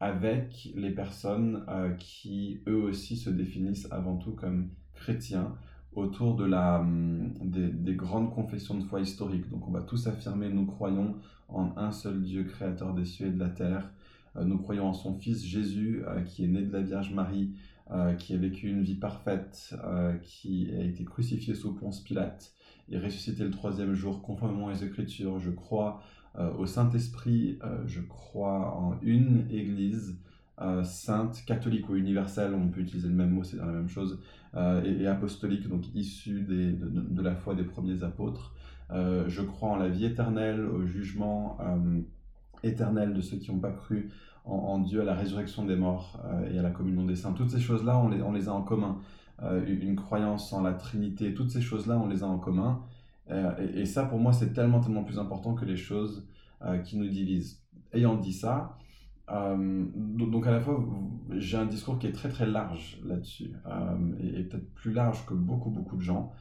avec 0.00 0.70
les 0.74 0.90
personnes 0.90 1.62
euh, 1.68 1.90
qui, 1.92 2.60
eux 2.66 2.82
aussi, 2.82 3.16
se 3.16 3.28
définissent 3.28 3.86
avant 3.90 4.16
tout 4.16 4.32
comme 4.32 4.70
chrétiens 4.94 5.54
autour 5.92 6.36
de 6.36 6.44
la, 6.44 6.80
hum, 6.80 7.34
des, 7.42 7.94
grandes 7.94 8.34
confessions 8.34 8.78
de 8.78 8.82
foi 8.82 9.00
historiques. 9.00 9.48
Donc 9.50 9.68
on 9.68 9.70
va 9.70 9.82
tous 9.82 10.06
affirmer, 10.06 10.48
nous 10.48 10.64
croyons 10.64 11.16
en 11.48 11.76
un 11.76 11.92
seul 11.92 12.22
Dieu 12.22 12.44
créateur 12.44 12.94
des 12.94 13.04
cieux 13.04 13.26
et 13.26 13.30
de 13.30 13.38
la 13.38 13.50
terre. 13.50 13.90
Euh, 14.36 14.44
nous 14.44 14.56
croyons 14.56 14.86
en 14.86 14.94
son 14.94 15.14
Fils 15.14 15.44
Jésus, 15.44 16.02
euh, 16.06 16.22
qui 16.22 16.44
est 16.44 16.48
né 16.48 16.62
de 16.62 16.72
la 16.72 16.80
Vierge 16.80 17.12
Marie, 17.12 17.52
qui 18.18 18.34
a 18.34 18.36
vécu 18.36 18.68
une 18.68 18.82
vie 18.82 18.94
parfaite, 18.94 19.74
qui 20.22 20.70
a 20.78 20.80
été 20.80 21.04
crucifié 21.04 21.56
sous 21.56 21.74
Ponce 21.74 21.98
Pilate 21.98 22.54
et 22.88 22.96
ressuscité 22.98 23.42
le 23.42 23.50
troisième 23.50 23.94
jour 23.94 24.22
conformément 24.22 24.66
aux 24.66 24.72
Écritures. 24.74 25.40
Je 25.40 25.50
crois 25.50 26.00
au 26.38 26.66
Saint-Esprit, 26.66 27.58
je 27.86 28.00
crois 28.00 28.76
en 28.76 28.98
une 29.02 29.46
Église 29.50 30.16
sainte, 30.84 31.42
catholique 31.46 31.88
ou 31.88 31.96
universelle, 31.96 32.54
on 32.54 32.68
peut 32.68 32.80
utiliser 32.80 33.08
le 33.08 33.14
même 33.14 33.30
mot, 33.30 33.42
c'est 33.42 33.56
la 33.56 33.66
même 33.66 33.88
chose, 33.88 34.20
et, 34.56 35.06
apostolique, 35.06 35.68
donc 35.68 35.94
issue 35.94 36.42
de, 36.42 37.22
la 37.22 37.34
foi 37.34 37.54
des 37.54 37.64
premiers 37.64 38.04
apôtres. 38.04 38.54
Euh, 38.92 39.24
je 39.28 39.42
crois 39.42 39.70
en 39.70 39.76
la 39.76 39.88
vie 39.88 40.04
éternelle, 40.04 40.64
au 40.66 40.84
jugement 40.84 41.58
euh, 41.60 42.00
éternel 42.62 43.14
de 43.14 43.20
ceux 43.20 43.36
qui 43.36 43.52
n'ont 43.52 43.60
pas 43.60 43.70
cru 43.70 44.10
en, 44.44 44.78
Dieu, 44.78 45.02
à 45.02 45.04
la 45.04 45.14
résurrection 45.14 45.64
des 45.64 45.76
morts 45.76 46.20
euh, 46.24 46.52
et 46.52 46.58
à 46.58 46.62
la 46.62 46.70
communion 46.70 47.04
des 47.04 47.14
saints. 47.14 47.32
Toutes 47.32 47.50
ces 47.50 47.60
choses-là, 47.60 47.98
on 47.98 48.32
les, 48.32 48.48
a 48.48 48.52
en 48.52 48.62
commun. 48.62 48.98
une 49.42 49.96
croyance 49.96 50.52
en 50.52 50.62
la 50.62 50.72
Trinité, 50.72 51.34
toutes 51.34 51.50
ces 51.50 51.60
choses-là, 51.60 51.98
on 51.98 52.08
les 52.08 52.22
a 52.22 52.26
en 52.26 52.38
commun. 52.38 52.80
Et, 53.30 53.80
et, 53.80 53.86
ça, 53.86 54.04
pour 54.04 54.18
moi, 54.18 54.32
c'est 54.32 54.52
tellement, 54.52 54.80
tellement 54.80 55.04
plus 55.04 55.18
important 55.18 55.54
que 55.54 55.64
les 55.64 55.76
choses 55.76 56.26
qui 56.84 56.98
nous 56.98 57.08
divisent. 57.08 57.62
Ayant 57.92 58.16
dit 58.16 58.32
ça, 58.32 58.76
donc 59.28 60.46
à 60.46 60.50
la 60.50 60.60
fois, 60.60 60.84
j'ai 61.36 61.56
un 61.56 61.64
discours 61.66 61.98
qui 61.98 62.06
est 62.06 62.12
très 62.12 62.28
très 62.28 62.46
large 62.46 63.00
là-dessus, 63.04 63.52
et, 64.20 64.42
peut-être 64.42 64.74
plus 64.74 64.92
large 64.92 65.24
que 65.24 65.34
beaucoup 65.34 65.70
beaucoup 65.70 65.96
de 65.96 66.02
gens, 66.02 66.32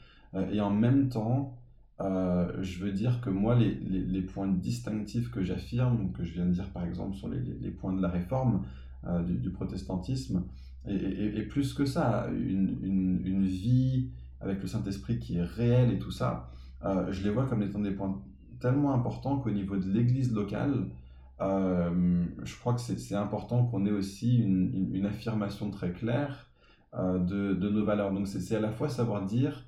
et 0.52 0.60
en 0.60 0.72
même 0.72 1.10
temps, 1.10 1.60
euh, 2.02 2.48
je 2.62 2.80
veux 2.80 2.92
dire 2.92 3.20
que 3.20 3.30
moi, 3.30 3.56
les, 3.56 3.74
les, 3.76 4.22
points 4.22 4.48
distinctifs 4.48 5.30
que 5.32 5.44
j'affirme, 5.44 6.14
que 6.14 6.24
je 6.24 6.34
viens 6.34 6.46
de 6.46 6.52
dire 6.52 6.70
par 6.70 6.86
exemple 6.86 7.16
sur 7.16 7.28
les, 7.28 7.42
les 7.42 7.72
points 7.72 7.92
de 7.92 8.02
la 8.02 8.08
réforme 8.08 8.66
euh, 9.06 9.22
du, 9.22 9.50
protestantisme, 9.50 10.46
et, 10.88 11.42
plus 11.44 11.74
que 11.74 11.86
ça, 11.86 12.30
une, 12.32 12.78
une, 12.82 13.22
une 13.26 13.46
vie 13.46 14.12
avec 14.40 14.62
le 14.62 14.68
Saint-Esprit 14.68 15.20
qui 15.20 15.38
est 15.38 15.44
réelle 15.44 15.92
et 15.92 16.00
tout 16.00 16.12
ça, 16.12 16.50
euh, 16.86 17.12
je 17.12 17.24
les 17.24 17.30
vois 17.30 17.46
comme 17.46 17.62
étant 17.62 17.80
des 17.80 17.92
points 17.92 18.22
tellement 18.60 18.94
importants 18.94 19.38
qu'au 19.40 19.52
niveau 19.52 19.78
de 19.78 19.90
l'Église 19.90 20.34
locale, 20.34 20.88
je 21.40 22.60
crois 22.60 22.74
que 22.74 22.82
c'est 22.82 23.16
important 23.16 23.66
qu'on 23.66 23.86
ait 23.86 23.92
aussi 23.92 24.40
une, 24.40 25.06
affirmation 25.06 25.72
très 25.72 25.94
claire 25.94 26.50
de, 26.94 27.54
de, 27.54 27.70
nos 27.70 27.86
valeurs. 27.86 28.12
Donc 28.12 28.28
c'est 28.28 28.56
à 28.56 28.60
la 28.60 28.72
fois 28.72 28.90
savoir 28.90 29.26
dire 29.26 29.66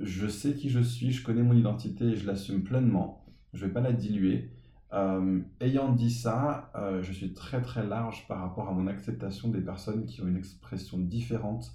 je 0.00 0.26
sais 0.26 0.54
qui 0.54 0.68
je 0.68 0.80
suis, 0.80 1.12
je 1.12 1.22
connais 1.24 1.42
mon 1.42 1.54
identité 1.54 2.04
et 2.04 2.16
je 2.16 2.26
l'assume 2.26 2.62
pleinement. 2.62 3.24
Je 3.52 3.62
ne 3.62 3.68
vais 3.68 3.74
pas 3.74 3.80
la 3.80 3.92
diluer. 3.92 4.50
Euh, 4.92 5.40
ayant 5.60 5.92
dit 5.92 6.10
ça, 6.10 6.70
euh, 6.76 7.02
je 7.02 7.12
suis 7.12 7.34
très 7.34 7.60
très 7.60 7.84
large 7.84 8.26
par 8.28 8.40
rapport 8.40 8.68
à 8.68 8.72
mon 8.72 8.86
acceptation 8.86 9.48
des 9.48 9.60
personnes 9.60 10.06
qui 10.06 10.22
ont 10.22 10.28
une 10.28 10.36
expression 10.36 10.98
différente 10.98 11.66
euh, 11.66 11.72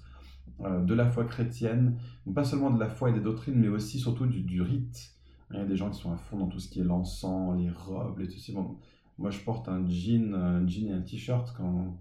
de 0.62 0.94
la 0.94 1.10
foi 1.10 1.24
chrétienne, 1.24 1.98
pas 2.34 2.44
seulement 2.44 2.70
de 2.70 2.78
la 2.78 2.88
foi 2.88 3.10
et 3.10 3.12
des 3.12 3.20
doctrines, 3.20 3.56
mais 3.56 3.68
aussi 3.68 3.98
surtout 3.98 4.26
du, 4.26 4.62
rite. 4.62 5.14
Il 5.50 5.58
y 5.58 5.60
a 5.60 5.66
des 5.66 5.76
gens 5.76 5.90
qui 5.90 6.00
sont 6.00 6.12
à 6.12 6.16
fond 6.16 6.38
dans 6.38 6.46
tout 6.46 6.60
ce 6.60 6.68
qui 6.68 6.80
est 6.80 6.84
l'encens, 6.84 7.58
les 7.58 7.70
robes, 7.70 8.18
les 8.18 8.28
tout 8.28 8.38
Bon, 8.52 8.76
moi, 9.18 9.30
je 9.30 9.40
porte 9.40 9.68
un 9.68 9.86
jean, 9.88 10.34
un 10.34 10.66
jean 10.66 10.88
et 10.88 10.92
un 10.92 11.00
t-shirt 11.00 11.54
quand, 11.56 11.98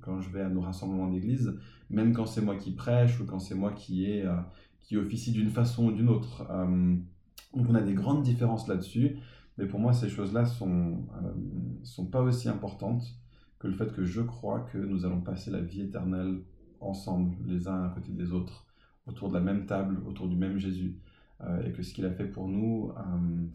quand, 0.00 0.20
je 0.20 0.30
vais 0.30 0.40
à 0.40 0.48
nos 0.48 0.60
rassemblements 0.60 1.08
d'église, 1.08 1.58
même 1.90 2.12
quand 2.12 2.26
c'est 2.26 2.40
moi 2.40 2.56
qui 2.56 2.72
prêche 2.72 3.20
ou 3.20 3.26
quand 3.26 3.38
c'est 3.38 3.54
moi 3.54 3.72
qui, 3.72 4.10
est, 4.10 4.24
euh, 4.24 4.36
qui 4.80 4.96
officie 4.96 5.32
d'une 5.32 5.50
façon 5.50 5.86
ou 5.86 5.92
d'une 5.92 6.08
autre. 6.08 6.46
Euh, 6.50 6.96
donc, 7.54 7.66
on 7.68 7.74
a 7.74 7.80
des 7.80 7.94
grandes 7.94 8.22
différences 8.22 8.68
là-dessus, 8.68 9.16
mais 9.56 9.66
pour 9.66 9.80
moi, 9.80 9.92
ces 9.92 10.08
choses-là 10.08 10.44
sont, 10.44 11.06
euh, 11.22 11.32
sont 11.82 12.06
pas 12.06 12.22
aussi 12.22 12.48
importantes 12.48 13.04
que 13.58 13.66
le 13.66 13.74
fait 13.74 13.92
que 13.92 14.04
je 14.04 14.22
crois 14.22 14.60
que 14.60 14.78
nous 14.78 15.04
allons 15.04 15.20
passer 15.20 15.50
la 15.50 15.60
vie 15.60 15.82
éternelle 15.82 16.40
ensemble, 16.80 17.36
les 17.46 17.68
uns 17.68 17.84
à 17.84 17.88
côté 17.90 18.12
des 18.12 18.32
autres, 18.32 18.66
autour 19.06 19.28
de 19.28 19.34
la 19.34 19.40
même 19.40 19.66
table, 19.66 20.00
autour 20.06 20.28
du 20.28 20.36
même 20.36 20.58
Jésus, 20.58 20.98
et 21.64 21.70
que 21.70 21.82
ce 21.82 21.94
qu'il 21.94 22.04
a 22.04 22.10
fait 22.10 22.26
pour 22.26 22.48
nous 22.48 22.92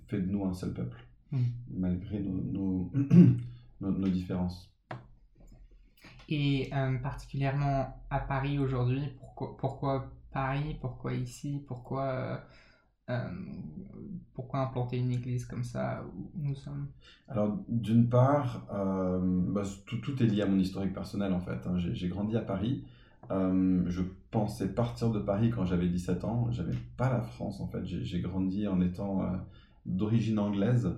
fait 0.08 0.22
de 0.22 0.32
nous 0.32 0.46
un 0.46 0.54
seul 0.54 0.74
peuple. 0.74 1.06
Mm. 1.34 1.38
malgré 1.80 2.20
nos, 2.22 2.92
nos, 3.82 4.08
différences. 4.08 4.72
Et 6.30 6.70
euh, 6.74 6.98
particulièrement 7.00 7.88
à 8.12 8.20
Paris 8.20 8.60
aujourd'hui, 8.60 9.02
pourquoi, 9.20 9.58
pourquoi, 9.58 10.12
Paris 10.32 10.78
Pourquoi 10.80 11.14
ici 11.14 11.64
Pourquoi, 11.68 12.04
euh, 12.04 12.38
euh, 13.10 13.30
pourquoi 14.36 14.60
implanter 14.60 14.98
une 14.98 15.12
église 15.12 15.46
comme 15.46 15.64
ça 15.64 16.04
où 16.16 16.30
nous 16.36 16.56
sommes? 16.56 16.88
Alors, 17.28 17.58
d'une 17.68 18.10
part, 18.10 18.68
bah, 18.70 19.64
tout, 19.88 19.98
tout, 19.98 20.22
est 20.22 20.28
lié 20.28 20.44
à 20.44 20.46
mon 20.46 20.60
historique 20.60 20.94
personnel 20.94 21.34
en 21.34 21.40
fait. 21.40 21.66
Hein. 21.66 21.78
J'ai 21.78 22.10
grandi 22.10 22.38
à 22.38 22.42
Paris. 22.42 22.86
Je 23.30 24.02
pensais 24.32 24.68
partir 24.68 25.12
de 25.12 25.20
Paris 25.20 25.50
quand 25.50 25.66
j'avais 25.66 25.88
17 25.88 26.24
ans. 26.26 26.48
J'avais 26.52 26.76
pas 26.98 27.10
la 27.10 27.22
France 27.22 27.60
en 27.62 27.68
fait. 27.68 27.86
J'ai 27.86 28.20
grandi 28.22 28.68
en 28.68 28.82
étant 28.82 29.22
d'origine 29.86 30.40
anglaise. 30.40 30.92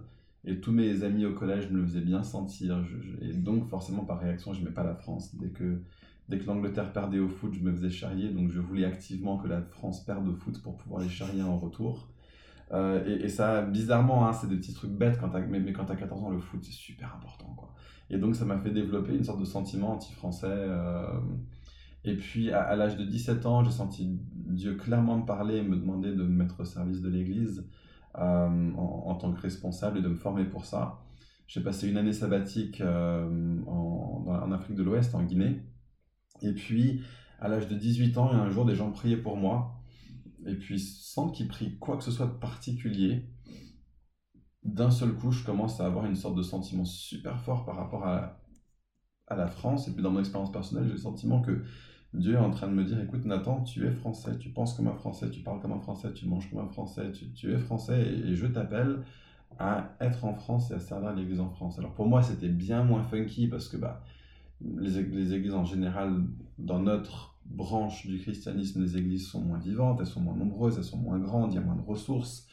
Et 0.48 0.60
tous 0.60 0.72
mes 0.72 1.04
amis 1.04 1.26
au 1.26 1.34
collège 1.34 1.72
me 1.72 1.80
le 1.80 1.86
faisaient 1.86 2.02
bien 2.02 2.24
sentir. 2.24 2.84
et 3.22 3.34
donc, 3.34 3.68
forcément, 3.68 4.06
par 4.06 4.20
réaction, 4.20 4.54
je 4.54 4.60
n'aimais 4.60 4.74
pas 4.74 4.84
la 4.84 4.94
France. 4.94 5.36
Dès 5.36 5.50
que, 5.50 5.82
dès 6.30 6.38
que 6.38 6.46
l'Angleterre 6.46 6.94
perdait 6.94 7.18
au 7.18 7.28
foot, 7.28 7.54
je 7.54 7.62
me 7.62 7.72
faisais 7.72 7.90
charrier. 7.90 8.30
Donc, 8.30 8.52
je 8.52 8.60
voulais 8.60 8.86
activement 8.86 9.38
que 9.38 9.48
la 9.48 9.62
France 9.64 10.06
perde 10.06 10.28
au 10.28 10.34
foot 10.34 10.62
pour 10.62 10.78
pouvoir 10.78 11.02
les 11.02 11.10
charrier 11.10 11.42
en 11.42 11.58
retour. 11.58 12.10
Euh, 12.72 13.24
et, 13.24 13.28
ça, 13.28 13.64
bizarrement, 13.64 14.28
hein, 14.28 14.34
c'est 14.34 14.48
des 14.48 14.58
petits 14.58 14.74
trucs 14.74 14.92
bêtes, 14.92 15.20
mais, 15.50 15.60
mais, 15.60 15.74
quand 15.74 15.86
tu 15.86 15.92
as 15.92 15.96
14 15.96 16.24
ans, 16.24 16.30
le 16.30 16.40
foot, 16.40 16.64
c'est 16.64 16.72
super 16.72 17.16
important. 17.16 17.56
Et 18.12 18.20
donc, 18.20 18.36
ça 18.36 18.46
m'a 18.46 18.60
fait 18.60 18.72
développer 18.72 19.16
une 19.16 19.24
sorte 19.24 19.40
de 19.40 19.46
sentiment 19.46 19.94
anti-français. 19.94 20.46
Euh. 20.48 21.20
Et 22.06 22.16
puis, 22.18 22.52
à, 22.52 22.76
l'âge 22.76 22.98
de 22.98 23.04
17 23.04 23.46
ans, 23.46 23.64
j'ai 23.64 23.72
senti 23.72 24.20
Dieu 24.34 24.76
clairement 24.76 25.18
me 25.18 25.26
parler 25.26 25.58
et 25.58 25.64
me 25.64 25.76
demander 25.76 26.12
de 26.12 26.24
me 26.24 26.44
mettre 26.44 26.62
au 26.62 26.66
service 26.66 27.02
de 27.02 27.10
l'Église. 27.10 27.66
Euh, 28.18 28.72
en, 28.78 29.16
tant 29.16 29.34
que 29.34 29.42
responsable 29.42 29.98
et 29.98 30.02
de 30.02 30.08
me 30.08 30.16
former 30.16 30.46
pour 30.46 30.64
ça. 30.64 31.02
J'ai 31.48 31.62
passé 31.62 31.90
une 31.90 31.98
année 31.98 32.14
sabbatique 32.14 32.80
euh, 32.80 33.62
en, 33.68 34.26
en, 34.26 34.52
Afrique 34.54 34.78
de 34.78 34.84
l'Ouest, 34.84 35.14
en 35.16 35.24
Guinée. 35.24 35.62
Et 36.42 36.54
puis, 36.54 37.02
à 37.42 37.50
l'âge 37.50 37.68
de 37.68 37.76
18 37.76 38.18
ans, 38.18 38.32
un 38.32 38.50
jour, 38.50 38.66
des 38.66 38.76
gens 38.76 38.90
priaient 38.92 39.18
pour 39.18 39.36
moi. 39.36 39.82
Et 40.46 40.56
puis, 40.56 40.80
sans 40.80 41.30
qu'ils 41.30 41.50
prient 41.50 41.78
quoi 41.78 41.98
que 41.98 42.06
ce 42.06 42.12
soit 42.12 42.28
de 42.28 42.38
particulier, 42.38 43.28
d'un 44.64 44.92
seul 44.92 45.14
coup, 45.14 45.32
je 45.32 45.44
commence 45.44 45.82
à 45.82 45.86
avoir 45.86 46.06
une 46.06 46.16
sorte 46.16 46.36
de 46.36 46.44
sentiment 46.44 46.86
super 46.86 47.42
fort 47.42 47.66
par 47.66 47.76
rapport 47.76 48.06
à, 48.06 48.42
à 49.28 49.36
la 49.36 49.48
France. 49.48 49.90
Et 49.90 49.94
puis, 49.94 50.04
dans 50.04 50.12
mon 50.12 50.20
expérience 50.20 50.54
personnelle, 50.54 50.86
j'ai 50.86 50.94
le 50.94 51.00
sentiment 51.00 51.42
que 51.42 51.64
Dieu 52.16 52.34
est 52.34 52.38
en 52.38 52.52
train 52.52 52.68
de 52.68 52.74
me 52.74 52.84
dire, 52.84 53.00
écoute 53.00 53.26
Nathan, 53.26 53.62
tu 53.62 53.86
es 53.86 53.92
français, 53.92 54.38
tu 54.38 54.50
penses 54.50 54.74
comme 54.74 54.88
un 54.88 54.96
français, 54.96 55.30
tu 55.30 55.42
parles 55.42 55.60
comme 55.62 55.74
un 55.74 55.80
français, 55.80 56.14
tu 56.14 56.28
manges 56.28 56.50
comme 56.50 56.60
un 56.60 56.68
français, 56.68 57.12
tu, 57.12 57.54
es 57.54 57.58
français 57.58 58.02
et, 58.02 58.36
je 58.36 58.48
t'appelle 58.48 59.00
à 59.60 59.96
être 60.02 60.26
en 60.26 60.34
France 60.34 60.72
et 60.72 60.74
à 60.74 60.80
servir 60.80 61.14
l'Église 61.14 61.40
en 61.40 61.50
France. 61.50 61.80
Alors 61.80 61.94
pour 61.94 62.08
moi, 62.08 62.22
c'était 62.22 62.50
bien 62.50 62.84
moins 62.84 63.04
funky 63.04 63.48
parce 63.48 63.70
que 63.70 63.78
bah, 63.78 64.04
les, 64.62 65.04
les, 65.04 65.34
églises 65.34 65.54
en 65.54 65.66
général, 65.66 66.24
dans 66.58 66.80
notre 66.80 67.36
branche 67.46 68.06
du 68.08 68.18
christianisme, 68.18 68.82
les 68.82 68.98
églises 68.98 69.28
sont 69.28 69.42
moins 69.42 69.60
vivantes, 69.60 70.00
elles 70.00 70.08
sont 70.08 70.22
moins 70.22 70.36
nombreuses, 70.36 70.78
elles 70.78 70.84
sont 70.84 70.98
moins 70.98 71.20
grandes, 71.20 71.54
il 71.54 71.56
y 71.56 71.60
a 71.60 71.62
moins 71.62 71.76
de 71.76 71.86
ressources. 71.86 72.48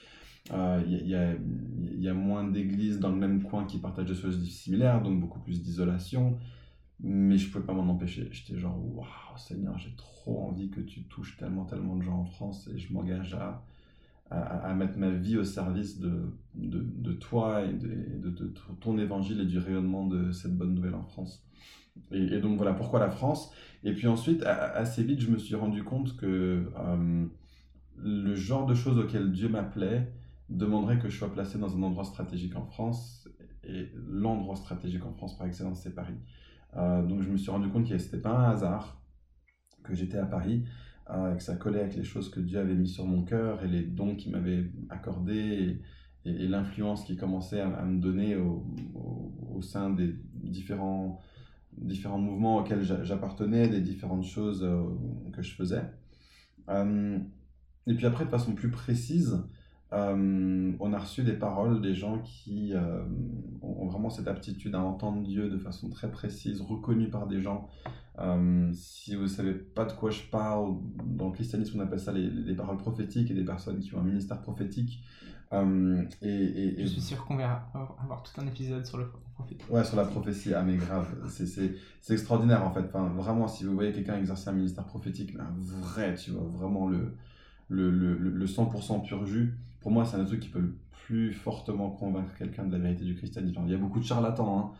Il 0.50 0.54
euh, 0.54 0.82
y, 0.86 0.94
y, 0.94 2.02
y, 2.02 2.08
a, 2.08 2.14
moins 2.14 2.44
d'églises 2.44 2.98
dans 2.98 3.10
le 3.10 3.16
même 3.16 3.42
coin 3.44 3.64
qui 3.64 3.78
partagent 3.78 4.06
des 4.06 4.14
choses 4.14 4.42
similaires, 4.44 5.00
donc 5.00 5.20
beaucoup 5.20 5.38
plus 5.38 5.62
d'isolation 5.62 6.36
mais 7.02 7.36
je 7.36 7.50
pouvais 7.50 7.64
pas 7.64 7.72
m'en 7.72 7.90
empêcher. 7.90 8.28
J'étais 8.30 8.58
genre, 8.58 8.78
waouh, 8.94 9.06
Seigneur, 9.36 9.76
j'ai 9.78 9.94
trop 9.96 10.46
envie 10.46 10.70
que 10.70 10.80
tu 10.80 11.02
touches 11.04 11.36
tellement, 11.36 11.64
tellement 11.64 11.96
de 11.96 12.02
gens 12.02 12.20
en 12.20 12.24
France 12.24 12.68
et 12.72 12.78
je 12.78 12.92
m'engage 12.92 13.34
à, 13.34 13.64
à, 14.30 14.72
mettre 14.74 14.96
ma 14.98 15.10
vie 15.10 15.36
au 15.36 15.44
service 15.44 15.98
de, 15.98 16.32
de, 16.54 17.12
toi 17.12 17.62
et 17.64 17.72
de, 17.72 18.30
de, 18.30 18.54
ton 18.80 18.98
évangile 18.98 19.40
et 19.40 19.44
du 19.44 19.58
rayonnement 19.58 20.06
de 20.06 20.32
cette 20.32 20.56
bonne 20.56 20.74
nouvelle 20.74 20.94
en 20.94 21.02
France. 21.02 21.44
Et, 22.10 22.40
donc 22.40 22.56
voilà 22.56 22.72
pourquoi 22.72 23.00
la 23.00 23.10
France. 23.10 23.52
Et 23.84 23.92
puis 23.92 24.06
ensuite, 24.06 24.42
assez 24.44 25.02
vite, 25.02 25.20
je 25.20 25.30
me 25.30 25.38
suis 25.38 25.54
rendu 25.54 25.82
compte 25.82 26.16
que 26.16 26.70
euh, 26.78 27.26
le 27.96 28.34
genre 28.34 28.64
de 28.64 28.74
choses 28.74 28.98
auxquelles 28.98 29.32
Dieu 29.32 29.48
m'appelait 29.48 30.12
demanderait 30.48 30.98
que 30.98 31.08
je 31.08 31.18
sois 31.18 31.32
placé 31.32 31.58
dans 31.58 31.76
un 31.76 31.82
endroit 31.82 32.04
stratégique 32.04 32.56
en 32.56 32.64
France. 32.64 33.28
Et 33.64 33.88
l'endroit 34.08 34.56
stratégique 34.56 35.04
en 35.04 35.12
France 35.12 35.36
par 35.36 35.46
excellence, 35.46 35.80
c'est 35.82 35.94
Paris. 35.94 36.16
Euh, 36.76 37.02
donc 37.02 37.22
je 37.22 37.28
me 37.28 37.36
suis 37.36 37.50
rendu 37.50 37.68
compte 37.68 37.88
que 37.88 37.98
ce 37.98 38.04
n'était 38.04 38.20
pas 38.20 38.30
un 38.30 38.50
hasard 38.50 39.02
que 39.82 39.94
j'étais 39.94 40.18
à 40.18 40.26
Paris, 40.26 40.64
euh, 41.10 41.34
que 41.34 41.42
ça 41.42 41.56
collait 41.56 41.80
avec 41.80 41.96
les 41.96 42.04
choses 42.04 42.30
que 42.30 42.40
Dieu 42.40 42.58
avait 42.58 42.74
mis 42.74 42.88
sur 42.88 43.04
mon 43.04 43.24
cœur 43.24 43.62
et 43.62 43.68
les 43.68 43.82
dons 43.82 44.16
qu'il 44.16 44.32
m'avait 44.32 44.70
accordés 44.88 45.80
et, 45.80 45.82
l'influence 46.24 47.02
qu'il 47.04 47.16
commençait 47.16 47.60
à, 47.60 47.84
me 47.84 48.00
donner 48.00 48.36
au, 48.36 49.60
sein 49.60 49.90
des 49.90 50.14
différents, 50.34 51.18
différents 51.76 52.18
mouvements 52.18 52.58
auxquels 52.58 52.84
j'appartenais, 52.84 53.68
des 53.68 53.80
différentes 53.80 54.24
choses 54.24 54.62
euh, 54.62 54.84
que 55.32 55.42
je 55.42 55.52
faisais. 55.52 55.82
et 56.68 57.94
puis 57.94 58.06
après, 58.06 58.24
de 58.24 58.30
façon 58.30 58.54
plus 58.54 58.70
précise, 58.70 59.42
euh, 59.92 60.72
on 60.80 60.92
a 60.94 60.98
reçu 60.98 61.22
des 61.22 61.34
paroles 61.34 61.82
des 61.82 61.94
gens 61.94 62.18
qui 62.20 62.72
euh, 62.72 63.04
ont 63.60 63.86
vraiment 63.86 64.08
cette 64.08 64.26
aptitude 64.26 64.74
à 64.74 64.80
entendre 64.80 65.22
Dieu 65.22 65.50
de 65.50 65.58
façon 65.58 65.90
très 65.90 66.10
précise, 66.10 66.62
reconnue 66.62 67.10
par 67.10 67.26
des 67.26 67.42
gens. 67.42 67.68
Euh, 68.18 68.70
si 68.72 69.14
vous 69.14 69.22
ne 69.22 69.28
savez 69.28 69.52
pas 69.52 69.84
de 69.84 69.92
quoi 69.92 70.10
je 70.10 70.22
parle, 70.22 70.76
dans 71.04 71.26
le 71.26 71.32
christianisme 71.32 71.78
on 71.78 71.82
appelle 71.82 72.00
ça 72.00 72.12
les, 72.12 72.54
paroles 72.54 72.78
prophétiques 72.78 73.30
et 73.30 73.34
des 73.34 73.44
personnes 73.44 73.80
qui 73.80 73.94
ont 73.94 74.00
un 74.00 74.04
ministère 74.04 74.40
prophétique. 74.40 75.04
Et, 76.22 76.76
je 76.78 76.86
suis 76.86 77.00
sûr 77.02 77.26
qu'on 77.26 77.36
va 77.36 77.70
avoir 78.02 78.22
tout 78.22 78.40
un 78.40 78.46
épisode 78.46 78.86
sur 78.86 78.96
le 78.96 79.10
prophétique. 79.34 79.70
Ouais, 79.70 79.84
sur 79.84 79.96
la 79.96 80.06
prophétie, 80.06 80.54
ah 80.54 80.62
mais 80.62 80.76
grave, 80.76 81.14
c'est 81.28 81.74
extraordinaire 82.08 82.64
en 82.64 82.70
fait. 82.70 82.84
Enfin, 82.86 83.08
vraiment, 83.08 83.46
si 83.46 83.64
vous 83.64 83.74
voyez 83.74 83.92
quelqu'un 83.92 84.16
exercer 84.16 84.48
un 84.48 84.54
ministère 84.54 84.84
prophétique, 84.84 85.34
mais 85.34 85.42
un 85.42 85.54
vrai, 85.58 86.14
tu 86.14 86.30
vois, 86.30 86.44
vraiment 86.44 86.88
le, 86.88 87.14
le, 87.68 87.90
le, 87.90 88.14
le 88.14 88.46
100% 88.46 89.02
pur 89.02 89.26
jus, 89.26 89.58
pour 89.82 89.90
moi, 89.90 90.04
c'est 90.04 90.16
un 90.16 90.24
truc 90.24 90.40
qui 90.40 90.48
peut 90.48 90.60
le 90.60 90.76
plus 91.06 91.32
fortement 91.32 91.90
convaincre 91.90 92.34
quelqu'un 92.36 92.64
de 92.64 92.72
la 92.72 92.78
vérité 92.78 93.04
du 93.04 93.14
christianisme. 93.14 93.60
Il 93.66 93.72
y 93.72 93.74
a 93.74 93.78
beaucoup 93.78 93.98
de 94.00 94.04
charlatans. 94.04 94.58
Hein. 94.58 94.72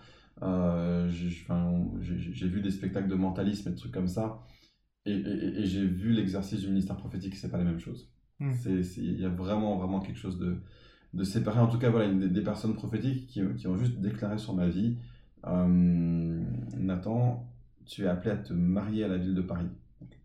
Euh, 0.43 1.11
j'ai 1.11 2.49
vu 2.49 2.61
des 2.61 2.71
spectacles 2.71 3.09
de 3.09 3.15
mentalisme 3.15 3.69
et 3.69 3.73
de 3.73 3.77
trucs 3.77 3.93
comme 3.93 4.09
ça. 4.09 4.43
Et, 5.05 5.65
j'ai 5.65 5.85
vu 5.85 6.13
l'exercice 6.13 6.61
du 6.61 6.69
ministère 6.69 6.97
prophétique, 6.97 7.35
c'est 7.35 7.51
pas 7.51 7.59
la 7.59 7.65
même 7.65 7.81
chose. 7.81 8.09
Hmm. 8.39 8.53
Il 8.65 9.21
y 9.21 9.25
a 9.25 9.29
vraiment, 9.29 9.77
vraiment 9.77 10.01
quelque 10.01 10.19
chose 10.19 10.39
de, 10.39 10.57
de 11.13 11.25
séparé. 11.25 11.59
En 11.59 11.67
tout 11.67 11.79
cas, 11.79 11.91
voilà, 11.91 12.13
des, 12.13 12.29
des 12.29 12.43
personnes 12.43 12.75
prophétiques 12.75 13.27
qui, 13.27 13.43
qui, 13.57 13.67
ont 13.67 13.77
juste 13.77 13.99
déclaré 13.99 14.39
sur 14.39 14.55
ma 14.55 14.69
vie 14.69 14.97
euh, 15.47 16.45
Nathan, 16.77 17.49
tu 17.85 18.05
es 18.05 18.07
appelé 18.07 18.31
à 18.31 18.37
te 18.37 18.53
marier 18.53 19.05
à 19.05 19.09
la 19.09 19.17
ville 19.17 19.35
de 19.35 19.43
Paris. 19.43 19.69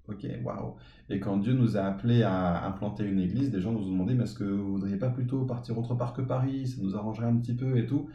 Ok, 0.07 0.25
waouh. 0.43 0.75
Et 1.09 1.19
quand 1.19 1.37
Dieu 1.37 1.53
nous 1.53 1.75
a 1.77 1.81
appelés 1.81 2.23
à 2.23 2.65
implanter 2.65 3.03
une 3.03 3.19
église, 3.19 3.51
des 3.51 3.59
gens 3.59 3.73
nous 3.73 3.85
ont 3.85 3.91
demandé, 3.91 4.13
mais 4.13 4.23
est-ce 4.23 4.35
que 4.35 4.45
vous 4.45 4.73
voudriez 4.73 4.97
pas 4.97 5.09
plutôt 5.09 5.45
partir 5.45 5.77
autre 5.77 5.95
part 5.95 6.13
que 6.13 6.21
Paris? 6.21 6.67
Ça 6.67 6.81
nous 6.81 6.95
arrangerait 6.95 7.27
un 7.27 7.35
petit 7.37 7.55
peu 7.55 7.77
et 7.77 7.85
tout. 7.85 8.09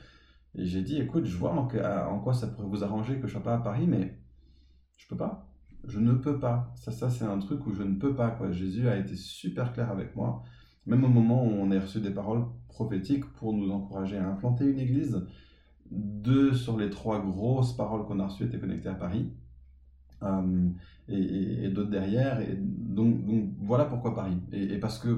Et 0.55 0.65
j'ai 0.65 0.83
dit, 0.83 0.99
écoute, 0.99 1.27
je 1.27 1.37
vois 1.37 1.53
en 1.53 2.19
quoi 2.21 2.35
ça 2.35 2.47
pourrait 2.47 2.69
vous 2.69 2.85
arranger 2.85 3.19
que 3.21 3.27
je 3.27 3.33
sois 3.33 3.43
pas 3.43 3.55
à 3.55 3.59
Paris, 3.59 3.87
mais 3.87 4.19
je 4.97 5.07
peux 5.07 5.17
pas. 5.17 5.49
Je 5.85 5.99
ne 5.99 6.13
peux 6.13 6.39
pas. 6.39 6.73
Ça, 6.77 6.93
ça 6.93 7.11
c'est 7.11 7.25
un 7.25 7.39
truc 7.39 7.67
où 7.67 7.73
je 7.73 7.83
ne 7.83 7.97
peux 7.97 8.15
pas. 8.15 8.39
Jésus 8.53 8.89
a 8.89 8.97
été 8.97 9.17
super 9.17 9.73
clair 9.73 9.91
avec 9.91 10.15
moi. 10.17 10.43
Même 10.87 11.05
au 11.05 11.09
moment 11.09 11.45
où 11.45 11.51
on 11.51 11.71
a 11.71 11.79
reçu 11.79 12.01
des 12.01 12.11
paroles 12.11 12.45
prophétiques 12.69 13.27
pour 13.35 13.53
nous 13.53 13.71
encourager 13.71 14.17
à 14.17 14.29
implanter 14.29 14.65
une 14.65 14.79
église, 14.79 15.27
deux 15.91 16.55
sur 16.55 16.77
les 16.77 16.91
trois 16.91 17.21
grosses 17.23 17.77
paroles 17.77 18.05
qu'on 18.07 18.19
a 18.21 18.27
reçues 18.27 18.45
étaient 18.45 18.59
connectées 18.59 18.89
à 18.89 18.95
Paris. 18.95 19.31
Euh, 20.23 20.69
et, 21.09 21.69
d'autres 21.69 21.91
derrière. 21.91 22.41
Et 22.41 22.57
donc, 22.59 23.17
voilà 23.61 23.85
pourquoi 23.85 24.15
Paris. 24.15 24.39
Et, 24.53 24.79
parce 24.79 24.99
que, 24.99 25.09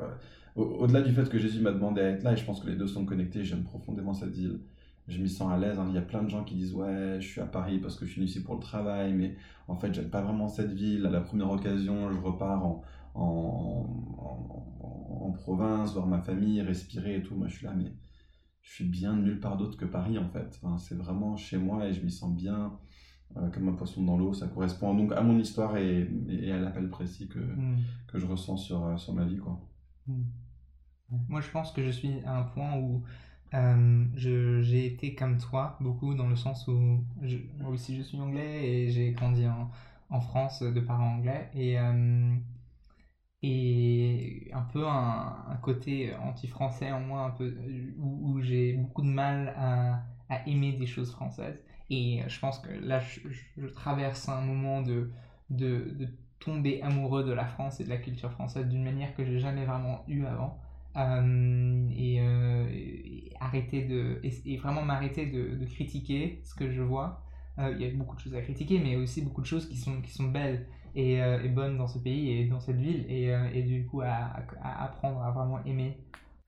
euh, 0.00 0.08
au-delà 0.56 1.02
du 1.02 1.12
fait 1.12 1.28
que 1.28 1.38
Jésus 1.38 1.60
m'a 1.60 1.72
demandé 1.72 2.00
à 2.00 2.10
être 2.10 2.22
là, 2.22 2.32
et 2.32 2.36
je 2.36 2.44
pense 2.44 2.60
que 2.60 2.68
les 2.68 2.76
deux 2.76 2.86
sont 2.86 3.04
connectés, 3.04 3.44
j'aime 3.44 3.64
profondément 3.64 4.14
cette 4.14 4.32
ville. 4.32 4.60
Je 5.08 5.20
m'y 5.20 5.28
sens 5.28 5.52
à 5.52 5.58
l'aise. 5.58 5.78
Hein. 5.78 5.86
Il 5.88 5.94
y 5.94 5.98
a 5.98 6.02
plein 6.02 6.22
de 6.22 6.28
gens 6.28 6.44
qui 6.44 6.54
disent 6.54 6.74
Ouais, 6.74 7.16
je 7.20 7.26
suis 7.26 7.40
à 7.40 7.46
Paris 7.46 7.78
parce 7.78 7.96
que 7.96 8.06
je 8.06 8.12
suis 8.12 8.20
venu 8.20 8.30
ici 8.30 8.42
pour 8.42 8.54
le 8.54 8.60
travail, 8.60 9.12
mais 9.12 9.36
en 9.68 9.74
fait, 9.76 9.92
j'aime 9.92 10.10
pas 10.10 10.22
vraiment 10.22 10.48
cette 10.48 10.72
ville. 10.72 11.06
À 11.06 11.10
la 11.10 11.20
première 11.20 11.50
occasion, 11.50 12.12
je 12.12 12.18
repars 12.18 12.64
en, 12.64 12.82
en, 13.14 13.86
province, 15.34 15.94
voir 15.94 16.06
ma 16.06 16.20
famille, 16.20 16.60
respirer 16.62 17.16
et 17.16 17.22
tout. 17.22 17.34
Moi, 17.34 17.48
je 17.48 17.56
suis 17.56 17.66
là, 17.66 17.74
mais 17.76 17.92
je 18.62 18.72
suis 18.74 18.84
bien 18.84 19.16
nulle 19.16 19.40
part 19.40 19.56
d'autre 19.56 19.76
que 19.76 19.84
Paris 19.84 20.18
en 20.18 20.28
fait. 20.28 20.60
C'est 20.78 20.94
vraiment 20.94 21.36
chez 21.36 21.58
moi 21.58 21.86
et 21.86 21.92
je 21.92 22.04
m'y 22.04 22.12
sens 22.12 22.32
bien 22.32 22.78
comme 23.52 23.68
un 23.68 23.72
poisson 23.72 24.02
dans 24.04 24.16
l'eau. 24.16 24.34
Ça 24.34 24.46
correspond 24.48 24.94
donc 24.94 25.12
à 25.12 25.22
mon 25.22 25.38
histoire 25.38 25.76
et, 25.76 26.08
et 26.28 26.52
à 26.52 26.58
l'appel 26.58 26.88
précis 26.88 27.28
que, 27.28 27.38
Mm. 27.38 27.76
que 28.08 28.18
je 28.18 28.26
ressens 28.26 28.56
sur, 28.58 28.84
euh, 28.84 28.96
sur 28.96 29.12
ma 29.14 29.24
vie. 29.24 29.38
Quoi. 29.38 29.58
Mm. 30.06 30.22
Moi, 31.28 31.40
je 31.42 31.50
pense 31.50 31.72
que 31.72 31.82
je 31.84 31.90
suis 31.90 32.20
à 32.24 32.38
un 32.38 32.42
point 32.44 32.76
où 32.78 33.02
euh, 33.54 34.04
j'ai 34.14 34.86
été 34.86 35.14
comme 35.14 35.36
toi, 35.38 35.76
beaucoup, 35.80 36.14
dans 36.14 36.26
le 36.28 36.36
sens 36.36 36.66
où 36.68 37.04
je- 37.20 37.36
moi 37.60 37.70
aussi 37.70 37.94
je 37.96 38.02
suis 38.02 38.18
anglais 38.18 38.66
et 38.66 38.90
j'ai 38.90 39.12
grandi 39.12 39.46
en, 39.46 39.70
en 40.08 40.20
France 40.20 40.62
de 40.62 40.80
parents 40.80 41.16
anglais. 41.16 41.50
Et, 41.54 41.78
euh, 41.78 42.34
et 43.42 44.50
un 44.52 44.62
peu 44.62 44.86
un, 44.86 45.44
un 45.48 45.56
côté 45.56 46.14
anti-français 46.14 46.92
en 46.92 47.00
moi, 47.00 47.22
un 47.24 47.30
peu, 47.30 47.54
où, 47.98 48.30
où 48.34 48.40
j'ai 48.40 48.74
beaucoup 48.74 49.02
de 49.02 49.08
mal 49.08 49.52
à, 49.56 50.02
à 50.28 50.46
aimer 50.48 50.72
des 50.72 50.86
choses 50.86 51.10
françaises. 51.12 51.58
Et 51.92 52.22
je 52.26 52.40
pense 52.40 52.58
que 52.58 52.70
là, 52.70 53.00
je, 53.00 53.66
traverse 53.66 54.26
un 54.30 54.40
moment 54.40 54.80
de, 54.80 55.10
de, 55.50 56.08
tomber 56.40 56.80
amoureux 56.82 57.22
de 57.22 57.32
la 57.32 57.44
France 57.44 57.80
et 57.80 57.84
de 57.84 57.90
la 57.90 57.98
culture 57.98 58.32
française 58.32 58.66
d'une 58.66 58.82
manière 58.82 59.14
que 59.14 59.24
j'ai 59.24 59.38
jamais 59.38 59.66
vraiment 59.66 60.02
eu 60.08 60.24
avant. 60.24 60.58
Euh, 60.96 61.88
et, 61.96 62.20
euh, 62.20 62.68
et 62.70 63.32
arrêter 63.40 63.82
de 63.82 64.20
et, 64.22 64.56
vraiment 64.58 64.82
m'arrêter 64.82 65.24
de, 65.24 65.64
critiquer 65.66 66.40
ce 66.44 66.54
que 66.54 66.70
je 66.70 66.80
vois. 66.80 67.22
Euh, 67.58 67.74
Il 67.76 67.86
y 67.86 67.88
a 67.88 67.94
beaucoup 67.94 68.16
de 68.16 68.20
choses 68.20 68.34
à 68.34 68.40
critiquer, 68.40 68.78
mais 68.78 68.96
aussi 68.96 69.20
beaucoup 69.20 69.42
de 69.42 69.46
choses 69.46 69.68
qui 69.68 69.76
sont, 69.76 70.00
qui 70.00 70.10
sont 70.10 70.24
belles 70.24 70.66
et, 70.94 71.20
bonnes 71.50 71.76
dans 71.76 71.88
ce 71.88 71.98
pays 71.98 72.30
et 72.30 72.46
dans 72.46 72.60
cette 72.60 72.78
ville. 72.78 73.04
Et, 73.10 73.62
du 73.62 73.84
coup, 73.86 74.00
à, 74.00 74.32
apprendre 74.62 75.22
à 75.22 75.30
vraiment 75.30 75.62
aimer, 75.66 75.98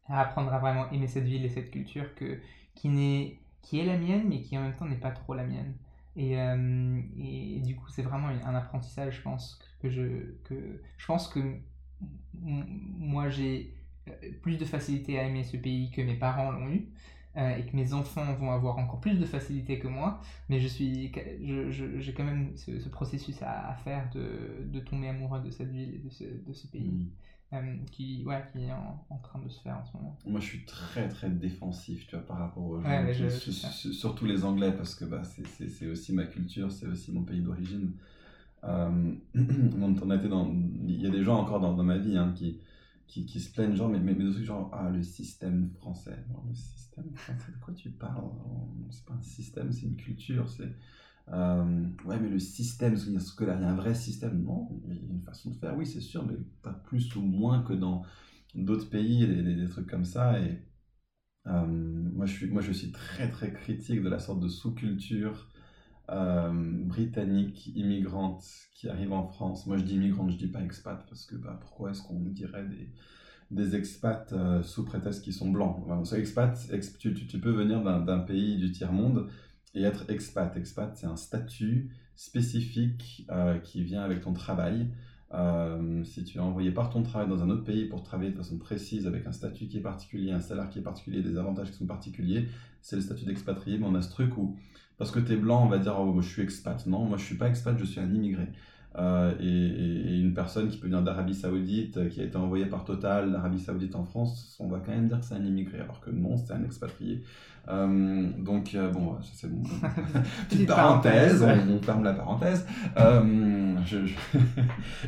apprendre 0.08 0.52
à 0.54 0.58
vraiment 0.58 0.90
aimer 0.90 1.06
cette 1.06 1.24
ville 1.24 1.44
et 1.44 1.50
cette 1.50 1.70
culture 1.70 2.14
que, 2.14 2.40
qui, 2.74 2.88
n'est, 2.88 3.38
qui 3.64 3.80
est 3.80 3.86
la 3.86 3.98
mienne, 3.98 4.28
mais 4.28 4.42
qui 4.42 4.58
en 4.58 4.62
même 4.62 4.76
temps 4.76 4.86
n'est 4.86 4.96
pas 4.96 5.12
trop 5.12 5.34
la 5.34 5.44
mienne. 5.46 5.74
Et, 6.16 6.38
euh, 6.40 7.00
et 7.18 7.60
du 7.62 7.76
coup, 7.76 7.88
c'est 7.90 8.02
vraiment 8.02 8.28
un 8.28 8.54
apprentissage, 8.56 9.16
je 9.18 9.22
pense, 9.22 9.60
que 9.80 9.90
je, 9.90 10.34
que, 10.44 10.80
je 10.98 11.06
pense 11.06 11.28
que 11.28 11.40
moi, 12.34 13.28
j'ai 13.28 13.74
euh, 14.08 14.12
plus 14.42 14.58
de 14.58 14.64
facilité 14.64 15.18
à 15.18 15.24
aimer 15.24 15.44
ce 15.44 15.56
pays 15.56 15.90
que 15.90 16.00
mes 16.02 16.14
parents 16.16 16.50
l'ont 16.52 16.68
eu. 16.70 16.88
euh, 17.36 17.56
et 17.56 17.66
que 17.66 17.74
mes 17.74 17.92
enfants 17.94 18.32
vont 18.34 18.52
avoir 18.52 18.78
encore 18.78 19.00
plus 19.00 19.18
de 19.18 19.24
facilité 19.26 19.80
que 19.80 19.88
moi, 19.88 20.20
mais 20.48 20.60
je 20.60 20.68
suis, 20.68 21.10
je- 21.42 21.68
je- 21.72 21.98
j'ai 22.00 22.14
quand 22.14 22.22
même 22.24 22.56
ce, 22.56 22.78
ce 22.78 22.88
processus 22.88 23.42
à, 23.42 23.74
faire 23.84 24.08
de, 24.14 24.62
de 24.64 24.78
tomber 24.80 25.08
amoureux 25.08 25.40
de 25.40 25.50
cette 25.50 25.70
ville 25.70 25.94
et 25.96 25.98
de 25.98 26.10
ce, 26.10 26.22
de 26.24 26.52
ce 26.52 26.68
pays, 26.68 26.92
Mm. 26.92 27.08
Euh, 27.54 27.76
qui, 27.90 28.22
ouais, 28.24 28.42
qui 28.52 28.64
est 28.64 28.72
en, 28.72 29.04
en 29.10 29.18
train 29.18 29.40
de 29.40 29.48
se 29.48 29.60
faire 29.60 29.78
en 29.78 29.84
ce 29.84 29.96
moment. 29.96 30.18
Moi, 30.26 30.40
je 30.40 30.46
suis 30.46 30.64
très 30.64 31.08
très 31.08 31.30
défensif, 31.30 32.06
tu 32.06 32.16
vois, 32.16 32.24
par 32.26 32.38
rapport 32.38 32.64
aux 32.64 32.80
gens, 32.80 32.88
Ouais, 32.88 33.04
mais 33.04 33.12
qui- 33.12 33.22
je- 33.24 33.28
su- 33.28 33.50
je 33.52 33.56
sais. 33.56 33.66
su- 33.68 33.92
surtout 33.92 34.26
les 34.26 34.44
Anglais, 34.44 34.72
parce 34.72 34.94
que 34.94 35.04
bah, 35.04 35.22
c'est- 35.24 35.46
aussi 35.88 36.12
ma 36.12 36.24
culture, 36.24 36.70
c'est 36.72 36.86
aussi 36.86 37.12
mon 37.12 37.22
pays 37.22 37.40
d'origine. 37.42 37.92
Euh, 38.64 39.14
on, 39.34 39.94
été 40.16 40.28
dans, 40.28 40.50
il 40.86 41.00
y 41.00 41.06
a 41.06 41.10
des 41.10 41.22
gens 41.22 41.38
encore 41.38 41.60
dans, 41.60 41.74
dans 41.74 41.84
ma 41.84 41.98
vie 41.98 42.16
hein, 42.16 42.32
qui, 42.34 42.60
qui, 43.06 43.26
qui 43.26 43.40
se 43.40 43.52
plaignent, 43.52 43.76
genre, 43.76 43.90
mais, 43.90 43.98
mais, 44.00 44.14
mais 44.14 44.24
aussi 44.24 44.44
genre, 44.44 44.70
ah, 44.72 44.90
le 44.90 45.02
système 45.02 45.70
français. 45.74 46.16
Le 46.48 46.54
système 46.54 47.10
français, 47.14 47.52
de 47.52 47.58
quoi 47.58 47.74
tu 47.74 47.90
parles? 47.90 48.24
C'est 48.90 49.04
pas 49.04 49.14
un 49.14 49.20
système, 49.22 49.72
c'est 49.72 49.86
une 49.86 49.96
culture. 49.96 50.48
C'est 50.48 50.72
euh, 51.32 51.86
ouais, 52.04 52.20
mais 52.20 52.28
le 52.28 52.38
système 52.38 52.96
scolaire, 53.18 53.56
il 53.58 53.62
y 53.62 53.64
a 53.64 53.70
un 53.70 53.76
vrai 53.76 53.94
système. 53.94 54.42
Non, 54.42 54.68
il 54.86 54.94
y 54.94 54.98
a 54.98 55.12
une 55.12 55.22
façon 55.22 55.50
de 55.50 55.56
faire, 55.56 55.76
oui, 55.76 55.86
c'est 55.86 56.00
sûr, 56.00 56.24
mais 56.26 56.36
pas 56.62 56.72
plus 56.72 57.14
ou 57.16 57.22
moins 57.22 57.62
que 57.62 57.72
dans 57.72 58.02
d'autres 58.54 58.90
pays, 58.90 59.26
des, 59.26 59.68
trucs 59.68 59.88
comme 59.88 60.04
ça. 60.04 60.38
Et 60.40 60.62
euh, 61.46 61.66
moi, 61.66 62.26
je 62.26 62.32
suis, 62.32 62.46
moi, 62.46 62.62
je 62.62 62.72
suis 62.72 62.92
très, 62.92 63.30
très 63.30 63.52
critique 63.52 64.02
de 64.02 64.08
la 64.08 64.18
sorte 64.18 64.40
de 64.40 64.48
sous-culture 64.48 65.48
euh, 66.10 66.52
britannique, 66.52 67.68
immigrante, 67.74 68.44
qui 68.74 68.88
arrive 68.88 69.12
en 69.12 69.26
France. 69.26 69.66
Moi, 69.66 69.78
je 69.78 69.84
dis 69.84 69.94
immigrante, 69.94 70.30
je 70.30 70.36
dis 70.36 70.48
pas 70.48 70.62
expat, 70.62 71.04
parce 71.08 71.24
que 71.24 71.36
bah, 71.36 71.58
pourquoi 71.60 71.90
est-ce 71.90 72.02
qu'on 72.02 72.20
dirait 72.20 72.66
des, 72.66 72.90
des 73.50 73.76
expats 73.76 74.30
euh, 74.32 74.62
sous 74.62 74.84
prétexte 74.84 75.24
qu'ils 75.24 75.32
sont 75.32 75.50
blancs? 75.50 75.82
Enfin, 75.88 76.16
expat, 76.16 76.58
ex, 76.70 76.98
tu, 76.98 77.14
tu, 77.14 77.26
tu, 77.26 77.40
peux 77.40 77.52
venir 77.52 77.82
d'un 77.82 78.18
pays 78.18 78.58
du 78.58 78.70
tiers-monde 78.70 79.30
et 79.74 79.82
être 79.82 80.08
expat. 80.08 80.56
Expat, 80.56 80.96
c'est 80.96 81.06
un 81.06 81.16
statut 81.16 81.90
spécifique 82.16 83.26
euh, 83.30 83.58
qui 83.58 83.82
vient 83.82 84.02
avec 84.02 84.20
ton 84.20 84.32
travail. 84.32 84.88
Euh, 85.32 86.04
si 86.04 86.22
tu 86.22 86.38
es 86.38 86.40
envoyé 86.40 86.70
par 86.70 86.90
ton 86.90 87.02
travail 87.02 87.28
dans 87.28 87.42
un 87.42 87.50
autre 87.50 87.64
pays 87.64 87.86
pour 87.86 88.02
travailler 88.02 88.30
de 88.30 88.36
façon 88.36 88.56
précise 88.56 89.06
avec 89.06 89.26
un 89.26 89.32
statut 89.32 89.66
qui 89.66 89.78
est 89.78 89.82
particulier, 89.82 90.30
un 90.30 90.40
salaire 90.40 90.68
qui 90.68 90.78
est 90.78 90.82
particulier, 90.82 91.22
des 91.22 91.36
avantages 91.36 91.70
qui 91.72 91.78
sont 91.78 91.86
particuliers, 91.86 92.48
c'est 92.82 92.96
le 92.96 93.02
statut 93.02 93.24
d'expatrié. 93.24 93.78
Mais 93.78 93.86
on 93.86 93.94
a 93.94 94.02
ce 94.02 94.10
truc 94.10 94.36
où, 94.38 94.56
parce 94.96 95.10
que 95.10 95.18
tu 95.18 95.32
es 95.32 95.36
blanc, 95.36 95.64
on 95.64 95.68
va 95.68 95.78
dire 95.78 95.98
oh, 95.98 96.20
je 96.20 96.28
suis 96.28 96.42
expat. 96.42 96.86
Non, 96.86 97.04
moi 97.04 97.18
je 97.18 97.24
suis 97.24 97.36
pas 97.36 97.48
expat, 97.48 97.76
je 97.76 97.84
suis 97.84 98.00
un 98.00 98.14
immigré. 98.14 98.48
Euh, 98.96 99.32
et, 99.40 99.44
et, 99.46 100.20
une 100.20 100.34
personne 100.34 100.68
qui 100.68 100.78
peut 100.78 100.86
venir 100.86 101.02
d'Arabie 101.02 101.34
Saoudite, 101.34 102.08
qui 102.10 102.20
a 102.20 102.24
été 102.24 102.36
envoyée 102.36 102.66
par 102.66 102.84
Total 102.84 103.32
d'Arabie 103.32 103.58
Saoudite 103.58 103.96
en 103.96 104.04
France, 104.04 104.56
on 104.60 104.68
va 104.68 104.78
quand 104.78 104.92
même 104.92 105.08
dire 105.08 105.18
que 105.18 105.26
c'est 105.26 105.34
un 105.34 105.44
immigré, 105.44 105.80
alors 105.80 106.00
que 106.00 106.10
non, 106.10 106.36
c'est 106.36 106.52
un 106.52 106.62
expatrié. 106.62 107.22
Euh, 107.68 108.28
donc, 108.38 108.74
euh, 108.74 108.90
bon, 108.90 109.16
ça 109.22 109.30
c'est 109.34 109.50
bon. 109.50 109.62
Petite 110.48 110.68
parenthèse, 110.68 111.42
on, 111.42 111.74
on, 111.74 111.80
ferme 111.80 112.04
la 112.04 112.12
parenthèse. 112.12 112.66
Euh, 112.98 113.74
je, 113.86 114.06
je... 114.06 114.14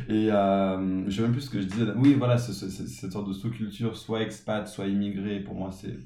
et 0.13 0.31
euh, 0.31 1.07
je 1.07 1.15
sais 1.15 1.21
même 1.21 1.31
plus 1.31 1.41
ce 1.41 1.49
que 1.49 1.61
je 1.61 1.67
disais. 1.67 1.85
Oui, 1.95 2.15
voilà, 2.15 2.37
cette 2.37 3.11
sorte 3.11 3.27
de 3.27 3.33
sous-culture, 3.33 3.95
soit 3.95 4.21
expat, 4.21 4.67
soit 4.67 4.87
immigré, 4.87 5.39
pour 5.39 5.55
moi, 5.55 5.69
c'est. 5.71 5.97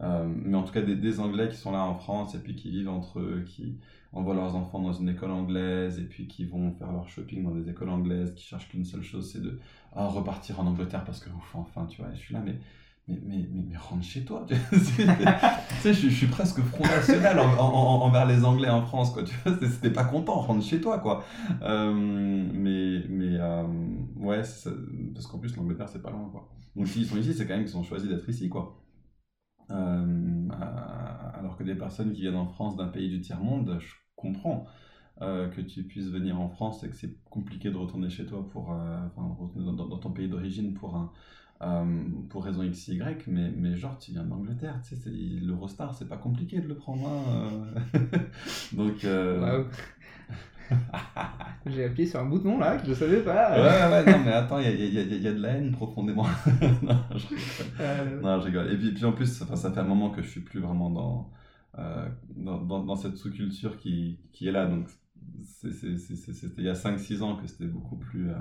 Euh, 0.00 0.28
mais 0.44 0.56
en 0.56 0.62
tout 0.62 0.72
cas, 0.72 0.82
des, 0.82 1.20
Anglais 1.20 1.48
qui 1.48 1.56
sont 1.56 1.72
là 1.72 1.82
en 1.82 1.94
France 1.94 2.34
et 2.34 2.38
puis 2.38 2.54
qui 2.54 2.70
vivent 2.70 2.88
entre 2.88 3.18
eux, 3.20 3.44
qui 3.46 3.78
envoient 4.12 4.34
leurs 4.34 4.54
enfants 4.54 4.80
dans 4.80 4.92
une 4.92 5.08
école 5.08 5.30
anglaise 5.30 5.98
et 5.98 6.04
puis 6.04 6.26
qui 6.28 6.44
vont 6.44 6.72
faire 6.72 6.92
leur 6.92 7.08
shopping 7.08 7.44
dans 7.44 7.50
des 7.50 7.68
écoles 7.68 7.90
anglaises, 7.90 8.34
qui 8.34 8.44
cherchent 8.44 8.68
qu'une 8.68 8.84
seule 8.84 9.02
chose, 9.02 9.30
c'est 9.30 9.42
de 9.42 9.58
ah, 9.94 10.06
repartir 10.06 10.60
en 10.60 10.66
Angleterre 10.66 11.04
parce 11.04 11.20
que 11.20 11.30
ouf, 11.30 11.54
enfin, 11.54 11.86
tu 11.86 12.00
vois, 12.00 12.12
je 12.14 12.18
suis 12.18 12.34
là, 12.34 12.40
mais 12.44 12.58
mais, 13.08 13.18
mais, 13.24 13.48
mais, 13.70 13.76
rentre 13.76 14.04
chez 14.04 14.22
toi. 14.22 14.46
tu 14.46 14.54
sais, 15.80 15.94
je, 15.94 16.08
suis 16.08 16.26
presque 16.26 16.60
Front 16.60 16.84
National 16.84 17.38
en, 17.38 17.58
en, 17.58 18.02
envers 18.02 18.26
les 18.26 18.44
Anglais 18.44 18.68
en 18.68 18.82
France. 18.82 19.12
Quoi, 19.12 19.22
tu 19.22 19.34
vois, 19.44 19.56
c'était 19.66 19.90
pas 19.90 20.04
content, 20.04 20.40
rentre 20.40 20.62
chez 20.62 20.80
toi. 20.80 20.98
Quoi. 20.98 21.24
Euh, 21.62 21.90
mais, 21.94 23.02
mais 23.08 23.38
euh, 23.40 23.62
ouais, 24.16 24.42
parce 25.14 25.26
qu'en 25.26 25.38
plus, 25.38 25.56
l'Angleterre, 25.56 25.88
c'est 25.88 26.02
pas 26.02 26.10
loin. 26.10 26.28
Quoi. 26.30 26.50
Donc, 26.76 26.86
s'ils 26.86 27.06
sont 27.06 27.16
ici, 27.16 27.32
c'est 27.32 27.46
quand 27.46 27.56
même 27.56 27.64
qu'ils 27.64 27.78
ont 27.78 27.82
choisi 27.82 28.08
d'être 28.08 28.28
ici. 28.28 28.50
Quoi. 28.50 28.78
Euh, 29.70 30.48
alors 31.34 31.56
que 31.56 31.64
des 31.64 31.74
personnes 31.74 32.12
qui 32.12 32.22
viennent 32.22 32.36
en 32.36 32.46
France 32.46 32.76
d'un 32.76 32.88
pays 32.88 33.08
du 33.08 33.20
tiers-monde, 33.20 33.76
je 33.80 33.94
comprends. 34.16 34.66
Euh, 35.20 35.48
que 35.48 35.60
tu 35.60 35.82
puisses 35.82 36.10
venir 36.10 36.40
en 36.40 36.48
France 36.48 36.84
et 36.84 36.88
que 36.88 36.94
c'est 36.94 37.12
compliqué 37.24 37.70
de 37.72 37.76
retourner 37.76 38.08
chez 38.08 38.24
toi 38.24 38.48
pour 38.52 38.72
euh, 38.72 39.00
dans, 39.56 39.98
ton 39.98 40.12
pays 40.12 40.28
d'origine 40.28 40.74
pour 40.74 41.10
euh, 41.60 42.04
pour 42.30 42.44
raison 42.44 42.62
X, 42.62 42.86
Y, 42.86 43.26
mais, 43.26 43.50
mais 43.50 43.74
genre, 43.74 43.98
tu 43.98 44.12
viens 44.12 44.22
d'Angleterre, 44.22 44.80
tu 44.86 44.94
sais, 44.94 45.10
l'Eurostar, 45.10 45.92
c'est 45.92 46.08
pas 46.08 46.18
compliqué 46.18 46.60
de 46.60 46.68
le 46.68 46.76
prendre. 46.76 47.08
Hein, 47.08 47.50
Donc. 48.72 49.04
J'ai 51.66 51.84
appuyé 51.84 52.08
sur 52.08 52.20
un 52.20 52.26
bouton 52.26 52.58
là 52.58 52.76
que 52.76 52.86
je 52.86 52.94
savais 52.94 53.22
pas. 53.22 53.52
Ouais, 53.52 53.92
ouais, 53.92 54.12
non, 54.12 54.24
mais 54.24 54.32
attends, 54.32 54.58
il 54.58 54.68
y, 54.68 54.86
y, 54.86 55.00
y, 55.00 55.22
y 55.22 55.28
a, 55.28 55.32
de 55.32 55.40
la 55.40 55.50
haine 55.50 55.72
profondément. 55.72 56.26
non, 56.82 58.40
je 58.40 58.44
rigole. 58.44 58.72
Et 58.72 58.76
puis, 58.76 59.04
en 59.04 59.12
plus, 59.12 59.26
ça, 59.26 59.56
ça 59.56 59.70
fait 59.70 59.80
un 59.80 59.84
moment 59.84 60.10
que 60.10 60.22
je 60.22 60.28
suis 60.28 60.40
plus 60.40 60.60
vraiment 60.60 60.90
dans, 60.90 61.32
euh, 61.78 62.08
dans, 62.36 62.96
cette 62.96 63.16
sous-culture 63.16 63.76
qui, 63.76 64.18
qui 64.32 64.48
est 64.48 64.52
là. 64.52 64.66
Donc, 64.66 64.88
c'était 65.42 65.88
il 66.58 66.64
y 66.64 66.68
a 66.68 66.74
5-6 66.74 67.22
ans 67.22 67.36
que 67.36 67.46
c'était 67.46 67.66
beaucoup 67.66 67.96
plus. 67.96 68.30
Euh, 68.30 68.34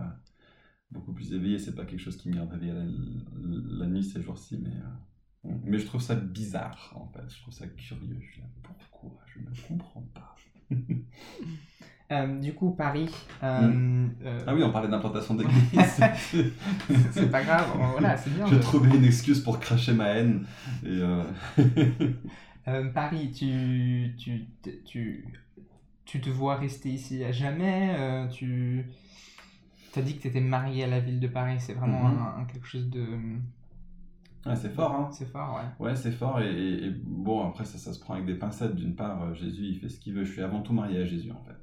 beaucoup 0.91 1.13
plus 1.13 1.33
éveillé, 1.33 1.59
c'est 1.59 1.75
pas 1.75 1.85
quelque 1.85 1.99
chose 1.99 2.17
qui 2.17 2.29
me 2.29 2.35
garde 2.35 2.53
la, 2.61 2.73
la, 2.73 3.87
nuit 3.87 4.03
ces 4.03 4.21
jours-ci, 4.21 4.57
mais, 4.57 4.69
euh, 4.69 5.53
mais 5.65 5.79
je 5.79 5.85
trouve 5.85 6.01
ça 6.01 6.15
bizarre 6.15 6.93
en 6.95 7.07
fait, 7.07 7.29
je 7.29 7.41
trouve 7.41 7.53
ça 7.53 7.67
curieux. 7.67 8.19
Je 8.21 8.41
pourquoi? 8.63 9.19
Je 9.25 9.39
ne 9.39 9.67
comprends 9.67 10.07
pas. 10.13 10.35
euh, 12.11 12.39
du 12.39 12.53
coup, 12.53 12.71
Paris. 12.71 13.09
Euh, 13.43 13.67
mm. 13.67 14.15
ah 14.45 14.55
oui, 14.55 14.63
on 14.63 14.71
parlait 14.71 14.87
d'implantation 14.87 15.35
d'église. 15.39 16.01
c'est 17.11 17.31
pas 17.31 17.43
grave, 17.43 17.67
voilà, 17.91 18.17
c'est 18.17 18.33
bien. 18.33 18.45
Je 18.47 18.55
de... 18.55 18.61
trouvais 18.61 18.95
une 18.95 19.05
excuse 19.05 19.41
pour 19.41 19.59
cracher 19.59 19.93
ma 19.93 20.09
haine. 20.09 20.45
Et 20.83 21.01
Euh, 22.67 22.89
Paris, 22.93 23.31
tu, 23.31 24.13
tu, 24.17 24.45
tu, 24.85 25.25
tu 26.05 26.21
te 26.21 26.29
vois 26.29 26.55
rester 26.55 26.89
ici 26.89 27.23
à 27.23 27.31
jamais 27.31 27.95
tu 28.31 28.85
as 29.99 30.01
dit 30.01 30.15
que 30.15 30.21
tu 30.21 30.27
étais 30.27 30.41
marié 30.41 30.83
à 30.83 30.87
la 30.87 30.99
ville 30.99 31.19
de 31.19 31.27
Paris, 31.27 31.55
c'est 31.59 31.73
vraiment 31.73 32.09
mm 32.09 32.17
-hmm. 32.17 32.37
un, 32.37 32.41
un, 32.41 32.45
quelque 32.45 32.67
chose 32.67 32.89
de. 32.89 33.05
Ouais, 34.45 34.55
c'est 34.55 34.73
fort, 34.73 34.93
hein. 34.95 35.09
C'est 35.11 35.29
fort, 35.29 35.59
ouais. 35.59 35.85
Ouais, 35.85 35.95
c'est 35.95 36.11
fort, 36.11 36.39
et, 36.39 36.85
et, 36.85 36.91
bon, 37.05 37.47
après, 37.49 37.65
ça, 37.65 37.77
ça 37.77 37.91
se 37.93 37.99
prend 37.99 38.13
avec 38.13 38.25
des 38.25 38.35
pincettes. 38.35 38.75
D'une 38.75 38.95
part, 38.95 39.21
euh, 39.23 39.33
Jésus, 39.33 39.63
il 39.63 39.79
fait 39.79 39.89
ce 39.89 39.99
qu'il 39.99 40.13
veut. 40.13 40.23
Je 40.23 40.31
suis 40.31 40.41
avant 40.41 40.61
tout 40.61 40.73
marié 40.73 41.01
à 41.01 41.05
Jésus, 41.05 41.31
en 41.31 41.43
fait. 41.47 41.59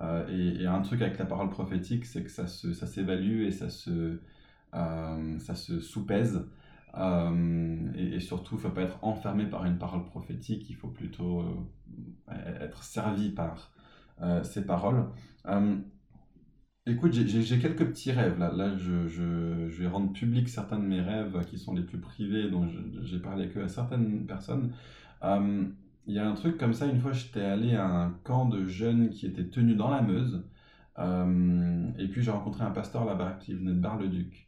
Euh, 0.00 0.58
et, 0.60 0.66
un 0.66 0.82
truc 0.82 1.02
avec 1.02 1.18
la 1.18 1.26
parole 1.26 1.50
prophétique, 1.50 2.04
c'est 2.04 2.22
que 2.22 2.30
ça 2.30 2.46
s'évalue 2.46 3.42
ça 3.42 3.46
et 3.46 3.50
ça 3.50 3.70
se, 3.70 4.20
euh, 4.74 5.38
ça 5.38 5.54
se 5.54 5.80
sous-pèse. 5.80 6.46
Euh, 6.98 7.92
et, 7.94 8.20
surtout, 8.20 8.54
il 8.54 8.58
ne 8.58 8.62
faut 8.62 8.70
pas 8.70 8.82
être 8.82 8.98
enfermé 9.02 9.46
par 9.46 9.64
une 9.64 9.78
parole 9.78 10.04
prophétique, 10.04 10.68
il 10.70 10.76
faut 10.76 10.88
plutôt 10.88 11.40
euh, 11.40 12.60
être 12.60 12.82
servi 12.82 13.30
par 13.30 13.72
ces 14.44 14.64
paroles. 14.64 15.04
écoute, 16.86 17.12
j'ai 17.12 17.58
quelques 17.58 17.86
petits 17.86 18.12
rêves 18.12 18.38
là. 18.38 18.76
Je, 18.76 19.66
vais 19.78 19.86
rendre 19.86 20.12
public 20.12 20.48
certains 20.48 20.78
de 20.78 20.86
mes 20.86 21.02
rêves 21.02 21.44
qui 21.46 21.58
sont 21.58 21.74
les 21.74 21.82
plus 21.82 22.00
privés, 22.00 22.50
dont 22.50 22.66
j'ai 23.02 23.18
parlé 23.18 23.48
que 23.50 23.60
à 23.60 23.68
certaines 23.68 24.24
personnes. 24.26 24.72
Il 26.06 26.14
y 26.14 26.18
a 26.18 26.28
un 26.28 26.34
truc 26.34 26.56
comme 26.58 26.72
ça, 26.72 26.86
une 26.86 27.00
fois 27.00 27.12
j'étais 27.12 27.42
allé 27.42 27.74
à 27.74 27.86
un 27.86 28.10
camp 28.24 28.46
de 28.46 28.64
jeunes 28.64 29.10
qui 29.10 29.26
était 29.26 29.48
tenu 29.48 29.74
dans 29.74 29.90
la 29.90 30.02
Meuse. 30.02 30.44
et 31.98 32.08
puis 32.08 32.22
j'ai 32.22 32.30
rencontré 32.30 32.64
un 32.64 32.70
pasteur 32.70 33.04
là-bas 33.04 33.38
qui 33.40 33.54
venait 33.54 33.72
de 33.72 33.80
Bar-le-Duc. 33.80 34.46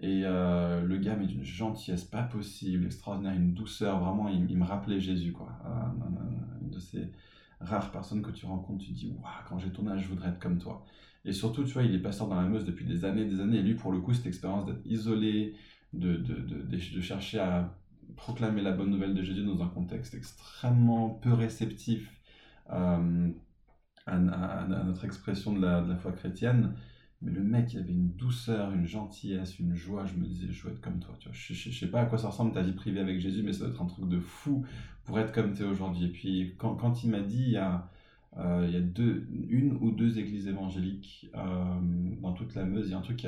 Et 0.00 0.22
euh, 0.24 0.82
le 0.82 0.96
gars, 0.98 1.16
mais 1.16 1.26
d'une 1.26 1.44
gentillesse 1.44 2.04
pas 2.04 2.22
possible, 2.22 2.86
extraordinaire, 2.86 3.34
une 3.34 3.52
douceur, 3.52 3.98
vraiment, 3.98 4.28
il, 4.28 4.56
me 4.56 4.64
rappelait 4.64 5.00
Jésus, 5.00 5.32
quoi. 5.32 5.48
Euh, 5.66 6.60
une 6.62 6.70
de 6.70 6.78
ces 6.78 7.10
rares 7.60 7.90
personnes 7.90 8.22
que 8.22 8.30
tu 8.30 8.46
rencontres, 8.46 8.84
tu 8.84 8.92
te 8.92 8.96
dis, 8.96 9.08
waouh, 9.08 9.32
quand 9.48 9.58
j'ai 9.58 9.70
ton 9.70 9.88
âge, 9.88 10.04
je 10.04 10.08
voudrais 10.08 10.28
être 10.28 10.38
comme 10.38 10.58
toi. 10.58 10.84
Et 11.24 11.32
surtout, 11.32 11.64
tu 11.64 11.72
vois, 11.72 11.82
il 11.82 11.92
est 11.94 11.98
pasteur 11.98 12.28
dans 12.28 12.40
la 12.40 12.48
Meuse 12.48 12.64
depuis 12.64 12.84
des 12.84 13.04
années, 13.04 13.24
des 13.24 13.40
années, 13.40 13.58
et 13.58 13.62
lui, 13.62 13.74
pour 13.74 13.90
le 13.90 13.98
coup, 13.98 14.14
cette 14.14 14.26
expérience 14.26 14.66
d'être 14.66 14.86
isolé, 14.86 15.56
de, 15.92 16.16
de, 16.16 16.34
de, 16.34 16.62
de, 16.62 17.00
chercher 17.00 17.40
à 17.40 17.74
proclamer 18.16 18.62
la 18.62 18.72
bonne 18.72 18.90
nouvelle 18.90 19.14
de 19.14 19.22
Jésus 19.22 19.44
dans 19.44 19.62
un 19.62 19.68
contexte 19.68 20.14
extrêmement 20.14 21.10
peu 21.10 21.32
réceptif 21.32 22.10
euh, 22.70 23.30
à, 24.06 24.18
notre 24.18 25.04
expression 25.04 25.52
de 25.52 25.60
la, 25.60 25.96
foi 25.96 26.12
chrétienne, 26.12 26.74
mais 27.20 27.32
le 27.32 27.42
mec, 27.42 27.72
il 27.74 27.80
avait 27.80 27.92
une 27.92 28.12
douceur, 28.12 28.72
une 28.72 28.86
gentillesse, 28.86 29.58
une 29.58 29.74
joie. 29.74 30.06
Je 30.06 30.14
me 30.14 30.24
disais, 30.24 30.46
je 30.50 30.66
veux 30.66 30.72
être 30.72 30.80
comme 30.80 31.00
toi. 31.00 31.14
Vois. 31.22 31.32
Je, 31.32 31.52
je, 31.52 31.78
sais 31.78 31.90
pas 31.90 32.02
à 32.02 32.06
quoi 32.06 32.16
ça 32.16 32.28
ressemble 32.28 32.52
ta 32.52 32.62
vie 32.62 32.72
privée 32.72 33.00
avec 33.00 33.20
Jésus, 33.20 33.42
mais 33.42 33.52
ça 33.52 33.64
doit 33.64 33.70
être 33.70 33.82
un 33.82 33.86
truc 33.86 34.08
de 34.08 34.20
fou 34.20 34.64
pour 35.04 35.18
être 35.18 35.32
comme 35.32 35.52
tu 35.52 35.62
es 35.62 35.66
aujourd'hui. 35.66 36.06
Et 36.06 36.12
puis, 36.12 36.54
quand, 36.58 37.02
il 37.02 37.10
m'a 37.10 37.20
dit, 37.20 37.42
il 37.42 37.50
y 37.50 37.56
a, 37.56 37.90
euh, 38.36 38.84
une 39.48 39.76
ou 39.80 39.90
deux 39.90 40.18
églises 40.18 40.46
évangéliques 40.46 41.28
euh, 41.34 41.80
dans 42.22 42.32
toute 42.34 42.54
la 42.54 42.64
Meuse, 42.64 42.86
il 42.86 42.92
y 42.92 42.94
a 42.94 42.98
un 42.98 43.02
truc 43.02 43.16
qui, 43.16 43.26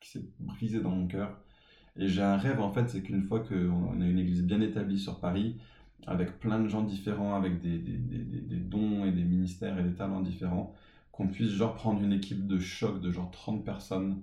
qui 0.00 0.10
s'est 0.10 0.24
brisé 0.40 0.80
dans 0.80 0.90
mon 0.90 1.06
cœur. 1.06 1.43
Et 1.98 2.08
j'ai 2.08 2.22
un 2.22 2.36
rêve, 2.36 2.60
en 2.60 2.72
fait, 2.72 2.88
c'est 2.88 3.02
qu'une 3.02 3.22
fois 3.22 3.40
qu'on 3.40 4.00
a 4.00 4.06
une 4.06 4.18
église 4.18 4.42
bien 4.42 4.60
établie 4.60 4.98
sur 4.98 5.20
Paris, 5.20 5.56
avec 6.06 6.38
plein 6.40 6.60
de 6.60 6.68
gens 6.68 6.82
différents, 6.82 7.34
avec 7.36 7.60
des, 7.60 7.78
des, 7.78 7.96
des, 7.96 8.18
des 8.40 8.56
dons 8.56 9.04
et 9.04 9.12
des 9.12 9.22
ministères 9.24 9.78
et 9.78 9.82
des 9.84 9.94
talents 9.94 10.20
différents, 10.20 10.74
qu'on 11.12 11.28
puisse 11.28 11.50
genre 11.50 11.74
prendre 11.74 12.02
une 12.02 12.12
équipe 12.12 12.46
de 12.46 12.58
choc 12.58 13.00
de 13.00 13.10
genre 13.12 13.30
30 13.30 13.64
personnes 13.64 14.22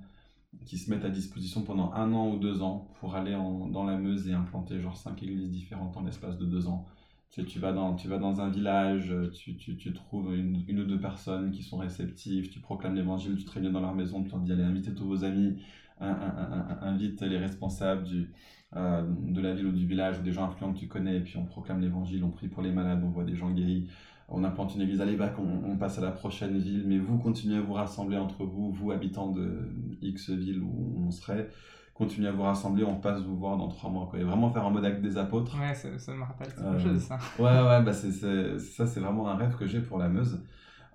qui 0.65 0.77
se 0.77 0.89
mettent 0.91 1.05
à 1.05 1.09
disposition 1.09 1.63
pendant 1.63 1.93
un 1.93 2.11
an 2.13 2.29
ou 2.31 2.37
deux 2.39 2.61
ans 2.61 2.89
pour 2.99 3.15
aller 3.15 3.31
dans 3.33 3.85
la 3.85 3.97
Meuse 3.97 4.27
et 4.27 4.33
implanter 4.33 4.81
genre 4.81 4.97
cinq 4.97 5.23
églises 5.23 5.49
différentes 5.49 5.95
en 5.97 6.03
l'espace 6.03 6.37
de 6.37 6.45
deux 6.45 6.67
ans. 6.67 6.85
Tu, 7.31 7.45
tu, 7.45 7.59
vas, 7.59 7.71
dans, 7.71 7.95
tu 7.95 8.09
vas 8.09 8.17
dans 8.17 8.41
un 8.41 8.49
village, 8.49 9.13
tu, 9.33 9.55
tu, 9.55 9.77
tu 9.77 9.93
trouves 9.93 10.35
une, 10.35 10.63
une, 10.67 10.81
ou 10.81 10.85
deux 10.85 10.99
personnes 10.99 11.51
qui 11.51 11.63
sont 11.63 11.77
réceptives, 11.77 12.49
tu 12.49 12.59
proclames 12.59 12.95
l'évangile, 12.95 13.37
tu 13.37 13.45
te 13.45 13.51
réunis 13.51 13.71
dans 13.71 13.79
leur 13.79 13.95
maison, 13.95 14.21
tu 14.23 14.29
leur 14.31 14.39
dis 14.41 14.51
allez 14.51 14.63
inviter 14.63 14.93
tous 14.93 15.05
vos 15.05 15.23
amis, 15.23 15.55
invite 16.01 17.21
les 17.21 17.37
responsables 17.37 18.03
du, 18.03 18.31
euh, 18.77 19.03
de 19.05 19.41
la 19.41 19.53
ville 19.53 19.65
ou 19.65 19.71
du 19.73 19.85
village 19.85 20.19
ou 20.19 20.21
des 20.21 20.31
gens 20.31 20.45
influents 20.45 20.71
que 20.71 20.79
tu 20.79 20.87
connais, 20.87 21.17
et 21.17 21.19
puis 21.19 21.37
on 21.37 21.43
proclame 21.45 21.81
l'évangile, 21.81 22.23
on 22.23 22.29
prie 22.29 22.47
pour 22.47 22.63
les 22.63 22.71
malades, 22.71 23.01
on 23.03 23.09
voit 23.09 23.25
des 23.25 23.35
gens 23.35 23.51
guéris, 23.51 23.89
on 24.29 24.45
implante 24.45 24.75
une 24.75 24.81
église 24.81 25.01
à 25.01 25.05
l'évac, 25.05 25.33
on, 25.37 25.75
passe 25.75 25.97
à 25.97 26.01
la 26.01 26.11
prochaine 26.11 26.57
ville, 26.57 26.85
mais 26.87 26.97
vous 26.97 27.17
continuez 27.17 27.57
à 27.57 27.61
vous 27.61 27.73
rassembler 27.73 28.17
entre 28.17 28.45
vous, 28.45 28.71
vous 28.71 28.91
habitants 28.91 29.29
de 29.29 29.67
X 30.01 30.29
ville 30.29 30.61
où 30.63 31.03
on 31.05 31.11
serait, 31.11 31.49
continuez 31.93 32.29
à 32.29 32.31
vous 32.31 32.43
rassembler, 32.43 32.85
on 32.85 32.95
passe 32.95 33.21
vous 33.21 33.35
voir 33.35 33.57
dans 33.57 33.67
trois 33.67 33.89
mois. 33.89 34.07
Quoi. 34.09 34.19
Et 34.19 34.23
vraiment 34.23 34.49
faire 34.49 34.65
un 34.65 34.69
mode 34.69 34.85
acte 34.85 35.01
des 35.01 35.17
apôtres. 35.17 35.59
Ouais, 35.59 35.75
ça, 35.75 35.89
me 36.13 36.23
rappelle 36.23 36.47
quelque 36.55 36.79
chose, 36.79 37.01
ça. 37.01 37.17
Ouais, 37.39 37.43
ouais, 37.43 37.83
bah 37.83 37.91
c'est, 37.91 38.57
ça 38.57 38.87
c'est 38.87 39.01
vraiment 39.01 39.27
un 39.27 39.35
rêve 39.35 39.57
que 39.57 39.67
j'ai 39.67 39.81
pour 39.81 39.97
la 39.97 40.07
Meuse. 40.07 40.41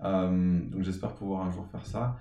Euh, 0.02 0.60
donc 0.70 0.82
j'espère 0.82 1.14
pouvoir 1.14 1.46
un 1.46 1.50
jour 1.50 1.66
faire 1.66 1.84
ça. 1.84 2.16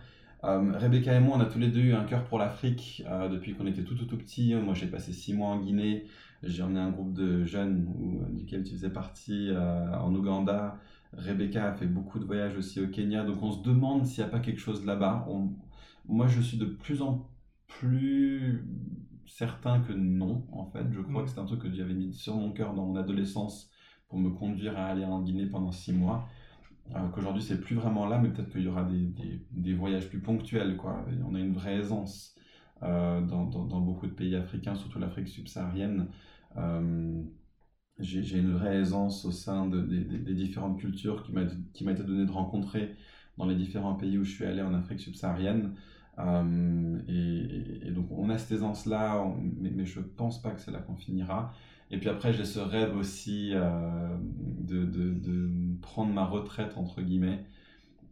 Euh, 0.45 0.77
Rebecca 0.77 1.13
et 1.13 1.19
moi, 1.19 1.37
on 1.37 1.39
a 1.39 1.45
tous 1.45 1.59
les 1.59 1.69
deux 1.69 1.81
eu 1.81 1.93
un 1.93 2.03
cœur 2.03 2.23
pour 2.25 2.37
l'Afrique 2.37 3.03
euh, 3.07 3.27
depuis 3.29 3.55
qu'on 3.55 3.65
était 3.65 3.83
tout, 3.83 3.95
tout, 3.95 4.05
tout 4.05 4.17
petits. 4.17 4.53
Moi, 4.55 4.73
j'ai 4.73 4.87
passé 4.87 5.11
six 5.11 5.33
mois 5.33 5.49
en 5.49 5.59
Guinée. 5.59 6.05
J'ai 6.43 6.61
emmené 6.61 6.79
un 6.79 6.91
groupe 6.91 7.13
de 7.13 7.43
jeunes 7.43 7.87
où, 7.97 8.23
duquel 8.35 8.63
tu 8.63 8.73
faisais 8.73 8.91
partie 8.91 9.49
en 9.51 10.13
Ouganda. 10.13 10.77
Rebecca 11.13 11.67
a 11.67 11.73
fait 11.73 11.87
beaucoup 11.87 12.19
de 12.19 12.25
voyages 12.25 12.55
aussi 12.57 12.81
au 12.81 12.87
Kenya, 12.87 13.23
donc 13.23 13.41
on 13.41 13.51
se 13.51 13.63
demande 13.63 14.05
s'il 14.05 14.23
n'y 14.23 14.29
a 14.29 14.31
pas 14.31 14.39
quelque 14.39 14.59
chose 14.59 14.85
là-bas. 14.85 15.27
Moi, 16.07 16.27
je 16.27 16.41
suis 16.41 16.57
de 16.57 16.65
plus 16.65 17.01
en 17.01 17.27
plus 17.67 18.63
certain 19.25 19.81
que 19.81 19.93
non, 19.93 20.45
en 20.51 20.65
fait. 20.65 20.85
Je 20.91 21.01
crois 21.01 21.21
mm. 21.21 21.25
que 21.25 21.31
c'est 21.31 21.39
un 21.39 21.45
truc 21.45 21.61
que 21.61 21.73
j'avais 21.73 21.93
mis 21.93 22.13
sur 22.13 22.35
mon 22.35 22.51
cœur 22.51 22.73
dans 22.73 22.85
mon 22.85 22.95
adolescence 22.95 23.69
pour 24.07 24.19
me 24.19 24.29
conduire 24.29 24.77
à 24.77 24.85
aller 24.87 25.05
en 25.05 25.21
Guinée 25.21 25.47
pendant 25.47 25.71
six 25.71 25.93
mois. 25.93 26.27
Euh, 26.93 27.07
Qu'aujourd'hui, 27.09 27.41
c'est 27.41 27.59
plus 27.59 27.75
vraiment 27.75 28.05
là, 28.05 28.19
mais 28.19 28.29
peut-être 28.29 28.51
qu'il 28.51 28.61
y 28.61 28.67
aura 28.67 28.83
des, 28.83 29.41
des, 29.51 29.73
voyages 29.73 30.07
plus 30.09 30.19
ponctuels. 30.19 30.77
Quoi. 30.77 31.05
on 31.25 31.33
a 31.33 31.39
une 31.39 31.53
vraie 31.53 31.77
aisance 31.77 32.35
euh, 32.83 33.21
dans, 33.21 33.45
dans, 33.45 33.81
beaucoup 33.81 34.07
de 34.07 34.11
pays 34.13 34.35
africains, 34.35 34.75
surtout 34.75 34.99
l'Afrique 34.99 35.27
subsaharienne. 35.27 36.07
Euh, 36.57 37.23
j'ai 37.97 38.37
une 38.37 38.53
vraie 38.53 38.75
aisance 38.75 39.25
au 39.25 39.31
sein 39.31 39.67
de, 39.67 39.81
des 39.81 40.33
différentes 40.33 40.79
cultures 40.79 41.23
qui 41.23 41.31
m'a 41.31 41.91
été 41.91 42.03
donnée 42.03 42.25
de 42.25 42.31
rencontrer 42.31 42.95
dans 43.37 43.45
les 43.45 43.55
différents 43.55 43.95
pays 43.95 44.17
où 44.17 44.23
je 44.23 44.31
suis 44.31 44.45
allé 44.45 44.61
en 44.61 44.73
Afrique 44.73 44.99
subsaharienne. 44.99 45.75
Euh, 46.19 46.99
et, 47.07 47.91
donc 47.91 48.07
on 48.11 48.29
a 48.29 48.37
cette 48.37 48.51
aisance-là, 48.51 49.25
mais, 49.57 49.69
mais, 49.69 49.85
je 49.85 49.99
pense 49.99 50.41
pas 50.41 50.51
que 50.51 50.61
c'est 50.61 50.71
là 50.71 50.79
qu'on 50.79 50.95
finira. 50.95 51.53
Et 51.91 51.97
puis 51.99 52.09
après, 52.09 52.33
j'ai 52.33 52.45
ce 52.45 52.59
rêve 52.59 52.95
aussi 52.97 53.51
euh, 53.53 54.17
de, 54.59 54.85
de, 54.85 55.11
de, 55.11 55.49
prendre 55.81 56.13
ma 56.13 56.25
retraite, 56.25 56.73
entre 56.77 57.01
guillemets, 57.01 57.45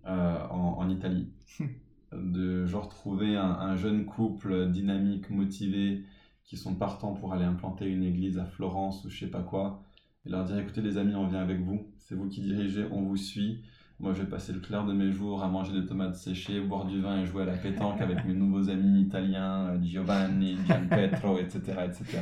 euh, 0.05 0.47
en, 0.49 0.77
en, 0.77 0.89
Italie. 0.89 1.29
de 2.13 2.65
genre 2.65 2.87
trouver 2.89 3.35
un, 3.35 3.49
un, 3.49 3.75
jeune 3.75 4.05
couple 4.05 4.69
dynamique, 4.69 5.29
motivé, 5.31 6.03
qui 6.43 6.57
sont 6.57 6.75
partants 6.75 7.13
pour 7.13 7.33
aller 7.33 7.45
implanter 7.45 7.87
une 7.87 8.03
église 8.03 8.37
à 8.37 8.45
Florence 8.45 9.03
ou 9.05 9.09
je 9.09 9.19
sais 9.21 9.31
pas 9.31 9.41
quoi, 9.41 9.83
et 10.25 10.29
leur 10.29 10.43
dire 10.45 10.57
écoutez 10.57 10.81
les 10.81 10.97
amis, 10.97 11.15
on 11.15 11.27
vient 11.27 11.41
avec 11.41 11.59
vous, 11.61 11.87
c'est 11.97 12.15
vous 12.15 12.27
qui 12.27 12.41
dirigez, 12.41 12.85
on 12.91 13.01
vous 13.01 13.17
suit. 13.17 13.63
Moi, 13.99 14.13
je 14.13 14.21
vais 14.21 14.29
passer 14.29 14.53
le 14.53 14.59
clair 14.59 14.85
de 14.85 14.93
mes 14.93 15.11
jours 15.11 15.43
à 15.43 15.47
manger 15.47 15.71
des 15.79 15.85
tomates 15.85 16.15
séchées, 16.15 16.59
boire 16.59 16.85
du 16.85 16.99
vin 16.99 17.21
et 17.21 17.25
jouer 17.25 17.43
à 17.43 17.45
la 17.45 17.57
pétanque 17.57 18.01
avec 18.01 18.25
mes 18.25 18.33
nouveaux 18.33 18.69
amis 18.69 19.01
italiens, 19.01 19.67
euh, 19.67 19.81
Giovanni, 19.81 20.57
Gianpetro, 20.67 21.37
etc., 21.37 21.61
etc. 21.85 22.19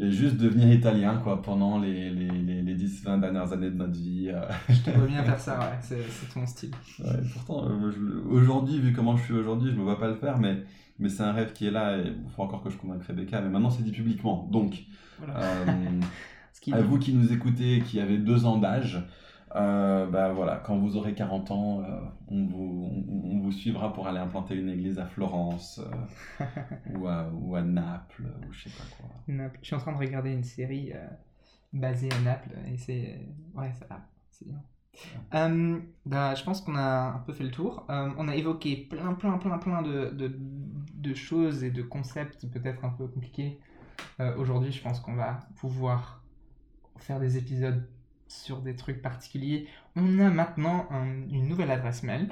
Et 0.00 0.10
juste 0.10 0.36
devenir 0.36 0.72
italien, 0.72 1.20
quoi, 1.22 1.42
pendant 1.42 1.78
les, 1.78 2.10
les, 2.10 2.30
les, 2.30 2.62
les 2.62 2.74
10-20 2.74 3.20
dernières 3.20 3.52
années 3.52 3.70
de 3.70 3.76
notre 3.76 3.92
vie. 3.92 4.30
Euh. 4.32 4.40
Je 4.68 4.80
te 4.80 4.90
vois 4.90 5.06
bien 5.06 5.22
faire 5.22 5.38
ça, 5.38 5.58
ouais, 5.58 5.78
c'est 5.80 6.32
ton 6.32 6.46
style. 6.46 6.70
Ouais, 7.00 7.10
pourtant, 7.34 7.68
euh, 7.68 7.92
aujourd'hui, 8.30 8.80
vu 8.80 8.92
comment 8.92 9.16
je 9.16 9.24
suis 9.24 9.34
aujourd'hui, 9.34 9.70
je 9.70 9.76
me 9.76 9.82
vois 9.82 9.98
pas 9.98 10.08
le 10.08 10.16
faire, 10.16 10.38
mais 10.38 10.64
mais 11.00 11.08
c'est 11.08 11.22
un 11.22 11.32
rêve 11.32 11.52
qui 11.52 11.66
est 11.66 11.70
là 11.70 11.98
et 11.98 12.08
il 12.08 12.30
faut 12.30 12.42
encore 12.42 12.62
que 12.62 12.70
je 12.70 12.76
convainque 12.76 13.02
Rebecca, 13.04 13.40
mais 13.40 13.48
maintenant 13.48 13.70
c'est 13.70 13.82
dit 13.82 13.90
publiquement. 13.90 14.48
Donc, 14.52 14.82
euh, 15.26 16.00
à 16.72 16.82
vous 16.82 16.98
qui 16.98 17.14
nous 17.14 17.32
écoutez, 17.32 17.80
qui 17.80 18.00
avez 18.00 18.18
deux 18.18 18.44
ans 18.44 18.58
d'âge, 18.58 19.02
euh, 19.56 20.06
bah 20.06 20.32
voilà, 20.32 20.56
quand 20.64 20.78
vous 20.78 20.96
aurez 20.96 21.14
40 21.14 21.50
ans, 21.50 21.82
euh, 21.82 22.00
on, 22.28 22.46
vous, 22.46 23.04
on, 23.24 23.40
vous, 23.40 23.52
suivra 23.52 23.92
pour 23.92 24.06
aller 24.06 24.18
implanter 24.18 24.54
une 24.54 24.68
église 24.68 24.98
à 24.98 25.06
Florence 25.06 25.80
ou, 26.94 27.06
à, 27.06 27.28
ou, 27.32 27.56
à, 27.56 27.62
Naples 27.62 28.24
ou 28.46 28.52
je 28.52 28.68
sais 28.68 28.70
pas 28.70 28.84
quoi. 28.96 29.10
Naples. 29.26 29.58
Je 29.62 29.66
suis 29.66 29.76
en 29.76 29.80
train 29.80 29.92
de 29.92 29.98
regarder 29.98 30.32
une 30.32 30.44
série 30.44 30.92
basée 31.72 32.08
à 32.12 32.20
Naples 32.20 32.56
et 32.72 32.76
c'est 32.76 33.26
ouais 33.54 33.72
ça 33.72 34.06
c'est 34.30 34.46
bien. 34.46 34.62
Euh, 35.34 35.80
bah, 36.06 36.34
je 36.34 36.44
pense 36.44 36.60
qu'on 36.60 36.74
a 36.74 37.14
un 37.14 37.18
peu 37.20 37.32
fait 37.32 37.44
le 37.44 37.50
tour. 37.50 37.86
Euh, 37.90 38.10
on 38.18 38.28
a 38.28 38.36
évoqué 38.36 38.76
plein, 38.76 39.14
plein, 39.14 39.38
plein, 39.38 39.58
plein 39.58 39.82
de, 39.82 40.10
de, 40.10 40.32
de 40.94 41.14
choses 41.14 41.64
et 41.64 41.70
de 41.70 41.82
concepts 41.82 42.46
peut-être 42.50 42.84
un 42.84 42.90
peu 42.90 43.06
compliqués. 43.06 43.60
Euh, 44.18 44.36
aujourd'hui, 44.36 44.72
je 44.72 44.82
pense 44.82 45.00
qu'on 45.00 45.14
va 45.14 45.40
pouvoir 45.56 46.22
faire 46.98 47.20
des 47.20 47.38
épisodes 47.38 47.88
sur 48.30 48.60
des 48.60 48.76
trucs 48.76 49.02
particuliers. 49.02 49.66
On 49.96 50.18
a 50.18 50.30
maintenant 50.30 50.88
une 51.30 51.48
nouvelle 51.48 51.70
adresse 51.70 52.02
mail 52.02 52.28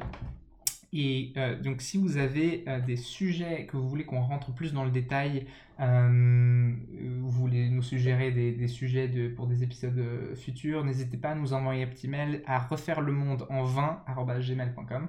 et 0.93 1.33
euh, 1.37 1.61
donc, 1.61 1.83
si 1.83 1.99
vous 1.99 2.17
avez 2.17 2.65
euh, 2.67 2.81
des 2.81 2.97
sujets 2.97 3.67
que 3.67 3.77
vous 3.77 3.89
voulez 3.89 4.05
qu'on 4.05 4.23
rentre 4.23 4.53
plus 4.53 4.73
dans 4.73 4.85
le 4.85 4.91
détail, 4.91 5.47
euh, 5.81 6.73
vous 7.21 7.31
voulez 7.31 7.69
nous 7.69 7.83
suggérer 7.83 8.31
des, 8.31 8.69
sujets 8.69 9.09
pour 9.29 9.47
des 9.47 9.63
épisodes 9.63 10.35
futurs, 10.35 10.85
n'hésitez 10.85 11.19
pas 11.19 11.31
à 11.31 11.35
nous 11.35 11.53
envoyer 11.53 11.85
un 11.85 11.87
petit 11.87 12.09
mail 12.09 12.43
à 12.47 12.59
refaire 12.59 13.01
le 13.01 13.13
monde 13.13 13.47
en 13.51 13.65
20.gmail.com 13.65 15.09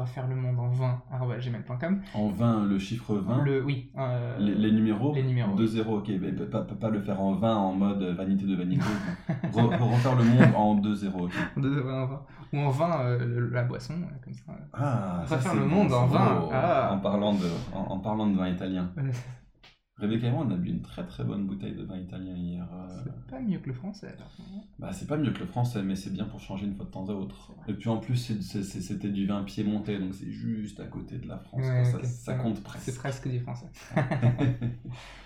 refaire 0.00 0.26
le 0.26 0.36
monde 0.36 0.58
en 0.58 0.68
20 0.68 1.02
gmail.com. 1.38 2.00
En 2.14 2.28
20, 2.28 2.66
le 2.66 2.78
chiffre 2.78 3.14
20 3.14 3.44
le, 3.44 3.64
Oui. 3.64 3.90
Euh, 3.98 4.36
les, 4.38 4.72
numéros 4.72 5.14
Les 5.14 5.22
numéros. 5.22 5.56
2-0, 5.56 5.86
ok. 5.86 6.10
Mais 6.20 6.32
pas, 6.32 6.62
pas, 6.62 6.90
le 6.90 7.00
faire 7.00 7.20
en 7.20 7.34
20 7.34 7.56
en 7.56 7.72
mode 7.72 8.02
vanité 8.02 8.46
de 8.46 8.56
vanité. 8.56 8.84
Re, 9.52 9.68
refaire 9.68 10.16
le 10.16 10.24
monde 10.24 10.54
en 10.56 10.76
2-0, 10.76 11.08
ok. 11.16 11.32
2 11.56 11.82
en 11.88 12.06
20. 12.06 12.22
Ou 12.52 12.58
en 12.58 12.70
20, 12.70 13.00
euh, 13.00 13.50
la 13.52 13.62
boisson, 13.62 13.94
comme 14.24 14.34
ça. 14.34 14.42
Ah, 14.72 15.22
refaire 15.28 15.54
le 15.54 15.66
monde 15.66 15.92
en 15.92 16.06
20. 16.06 16.48
Ah. 16.52 16.90
En, 16.94 16.98
parlant 16.98 17.34
de, 17.34 17.46
en, 17.74 17.98
parlant 17.98 18.26
de 18.26 18.36
vin 18.36 18.48
italien. 18.48 18.90
Rebecca 20.00 20.26
et 20.26 20.30
moi, 20.30 20.44
on 20.46 20.50
a 20.50 20.56
bu 20.56 20.70
une 20.70 20.80
très 20.82 21.04
très 21.06 21.24
bonne 21.24 21.46
bouteille 21.46 21.74
de 21.74 21.82
vin 21.84 21.96
italien 21.98 22.34
hier. 22.34 22.66
euh, 22.72 23.02
C'est 23.04 23.30
pas 23.30 23.40
mieux 23.40 23.58
que 23.58 23.68
le 23.68 23.74
français 23.74 24.08
alors. 24.08 24.30
Bah, 24.78 24.92
c'est 24.92 25.06
pas 25.06 25.16
mieux 25.16 25.30
que 25.32 25.40
le 25.40 25.46
français, 25.46 25.82
mais 25.82 25.94
c'est 25.94 26.12
bien 26.12 26.24
pour 26.24 26.40
changer 26.40 26.66
une 26.66 26.74
fois 26.74 26.86
de 26.86 26.90
temps 26.90 27.08
à 27.08 27.12
autre. 27.12 27.52
Et 27.68 27.74
puis 27.74 27.88
en 27.88 27.98
plus, 27.98 28.16
c'était 28.40 29.08
du 29.10 29.26
vin 29.26 29.42
piémontais, 29.44 29.98
donc 29.98 30.14
c'est 30.14 30.30
juste 30.30 30.80
à 30.80 30.86
côté 30.86 31.18
de 31.18 31.28
la 31.28 31.38
France. 31.38 31.62
Ouais. 31.62 31.84
Ça, 32.04 32.34
compte 32.34 32.56
C'est 32.56 32.62
presque. 32.62 32.98
presque 32.98 33.28
du 33.28 33.40
français. 33.40 33.66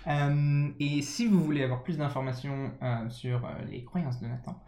Euh, 0.07 0.69
et 0.79 1.01
si 1.01 1.25
vous 1.25 1.43
voulez 1.43 1.63
avoir 1.63 1.81
plus 1.81 1.97
d'informations 1.97 2.71
euh, 2.83 3.09
sur 3.09 3.43
euh, 3.43 3.49
les 3.71 3.83
croyances 3.83 4.19
de 4.21 4.27
Nathan, 4.27 4.61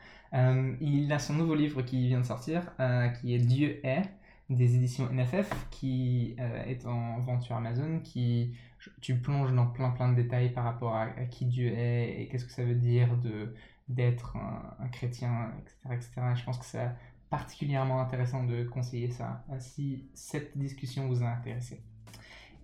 il 0.82 1.12
a 1.14 1.20
son 1.20 1.36
nouveau 1.36 1.54
livre 1.54 1.84
qui 1.84 2.08
vient 2.08 2.20
de 2.20 2.26
sortir, 2.26 2.74
qui 3.22 3.36
est 3.36 3.38
Dieu 3.38 3.80
est, 3.86 4.02
des 4.50 4.76
éditions 4.76 5.08
NFF, 5.12 5.68
qui 5.70 6.36
est 6.40 6.86
en 6.88 7.20
vente 7.20 7.44
sur 7.44 7.56
Amazon, 7.56 8.00
qui 8.04 8.56
tu 9.02 9.16
plonges 9.16 9.54
dans 9.54 9.68
plein 9.68 9.90
plein 9.92 10.10
de 10.10 10.16
détails 10.16 10.52
par 10.52 10.64
rapport 10.64 10.96
à, 10.96 11.04
à 11.04 11.26
qui 11.26 11.46
Dieu 11.46 11.68
est 11.68 12.22
et 12.22 12.28
qu'est-ce 12.28 12.46
que 12.46 12.52
ça 12.52 12.64
veut 12.64 12.76
dire 12.76 13.16
de 13.18 13.54
d'être 13.88 14.36
un, 14.36 14.84
un 14.84 14.88
chrétien, 14.90 15.54
etc., 15.62 15.78
etc. 15.94 16.22
Je 16.36 16.44
pense 16.44 16.58
que 16.58 16.66
c'est 16.66 16.90
particulièrement 17.30 18.02
intéressant 18.02 18.44
de 18.44 18.64
conseiller 18.64 19.12
ça 19.12 19.44
si 19.60 20.06
cette 20.14 20.58
discussion 20.58 21.08
vous 21.08 21.24
a 21.24 21.28
intéressé. 21.28 21.82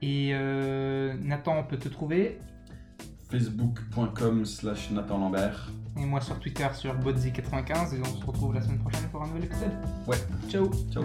Et 0.02 0.32
euh, 0.34 1.16
Nathan, 1.22 1.58
on 1.60 1.64
peut 1.64 1.78
te 1.78 1.88
trouver? 1.88 2.40
Facebook.com 3.30 4.46
slash 4.46 4.92
Nathan 4.92 5.18
Lambert. 5.18 5.72
Et 5.98 6.06
moi 6.06 6.22
sur 6.22 6.40
Twitter 6.40 6.68
sur 6.74 6.94
Bodzi95. 7.00 7.96
Et 7.96 8.02
on 8.02 8.20
se 8.20 8.26
retrouve 8.26 8.54
la 8.54 8.62
semaine 8.62 8.80
prochaine 8.80 9.08
pour 9.10 9.24
un 9.24 9.28
nouvel 9.28 9.46
épisode. 9.46 9.72
Ouais, 10.08 10.18
Ciao 10.50 10.70
ciao. 10.92 11.04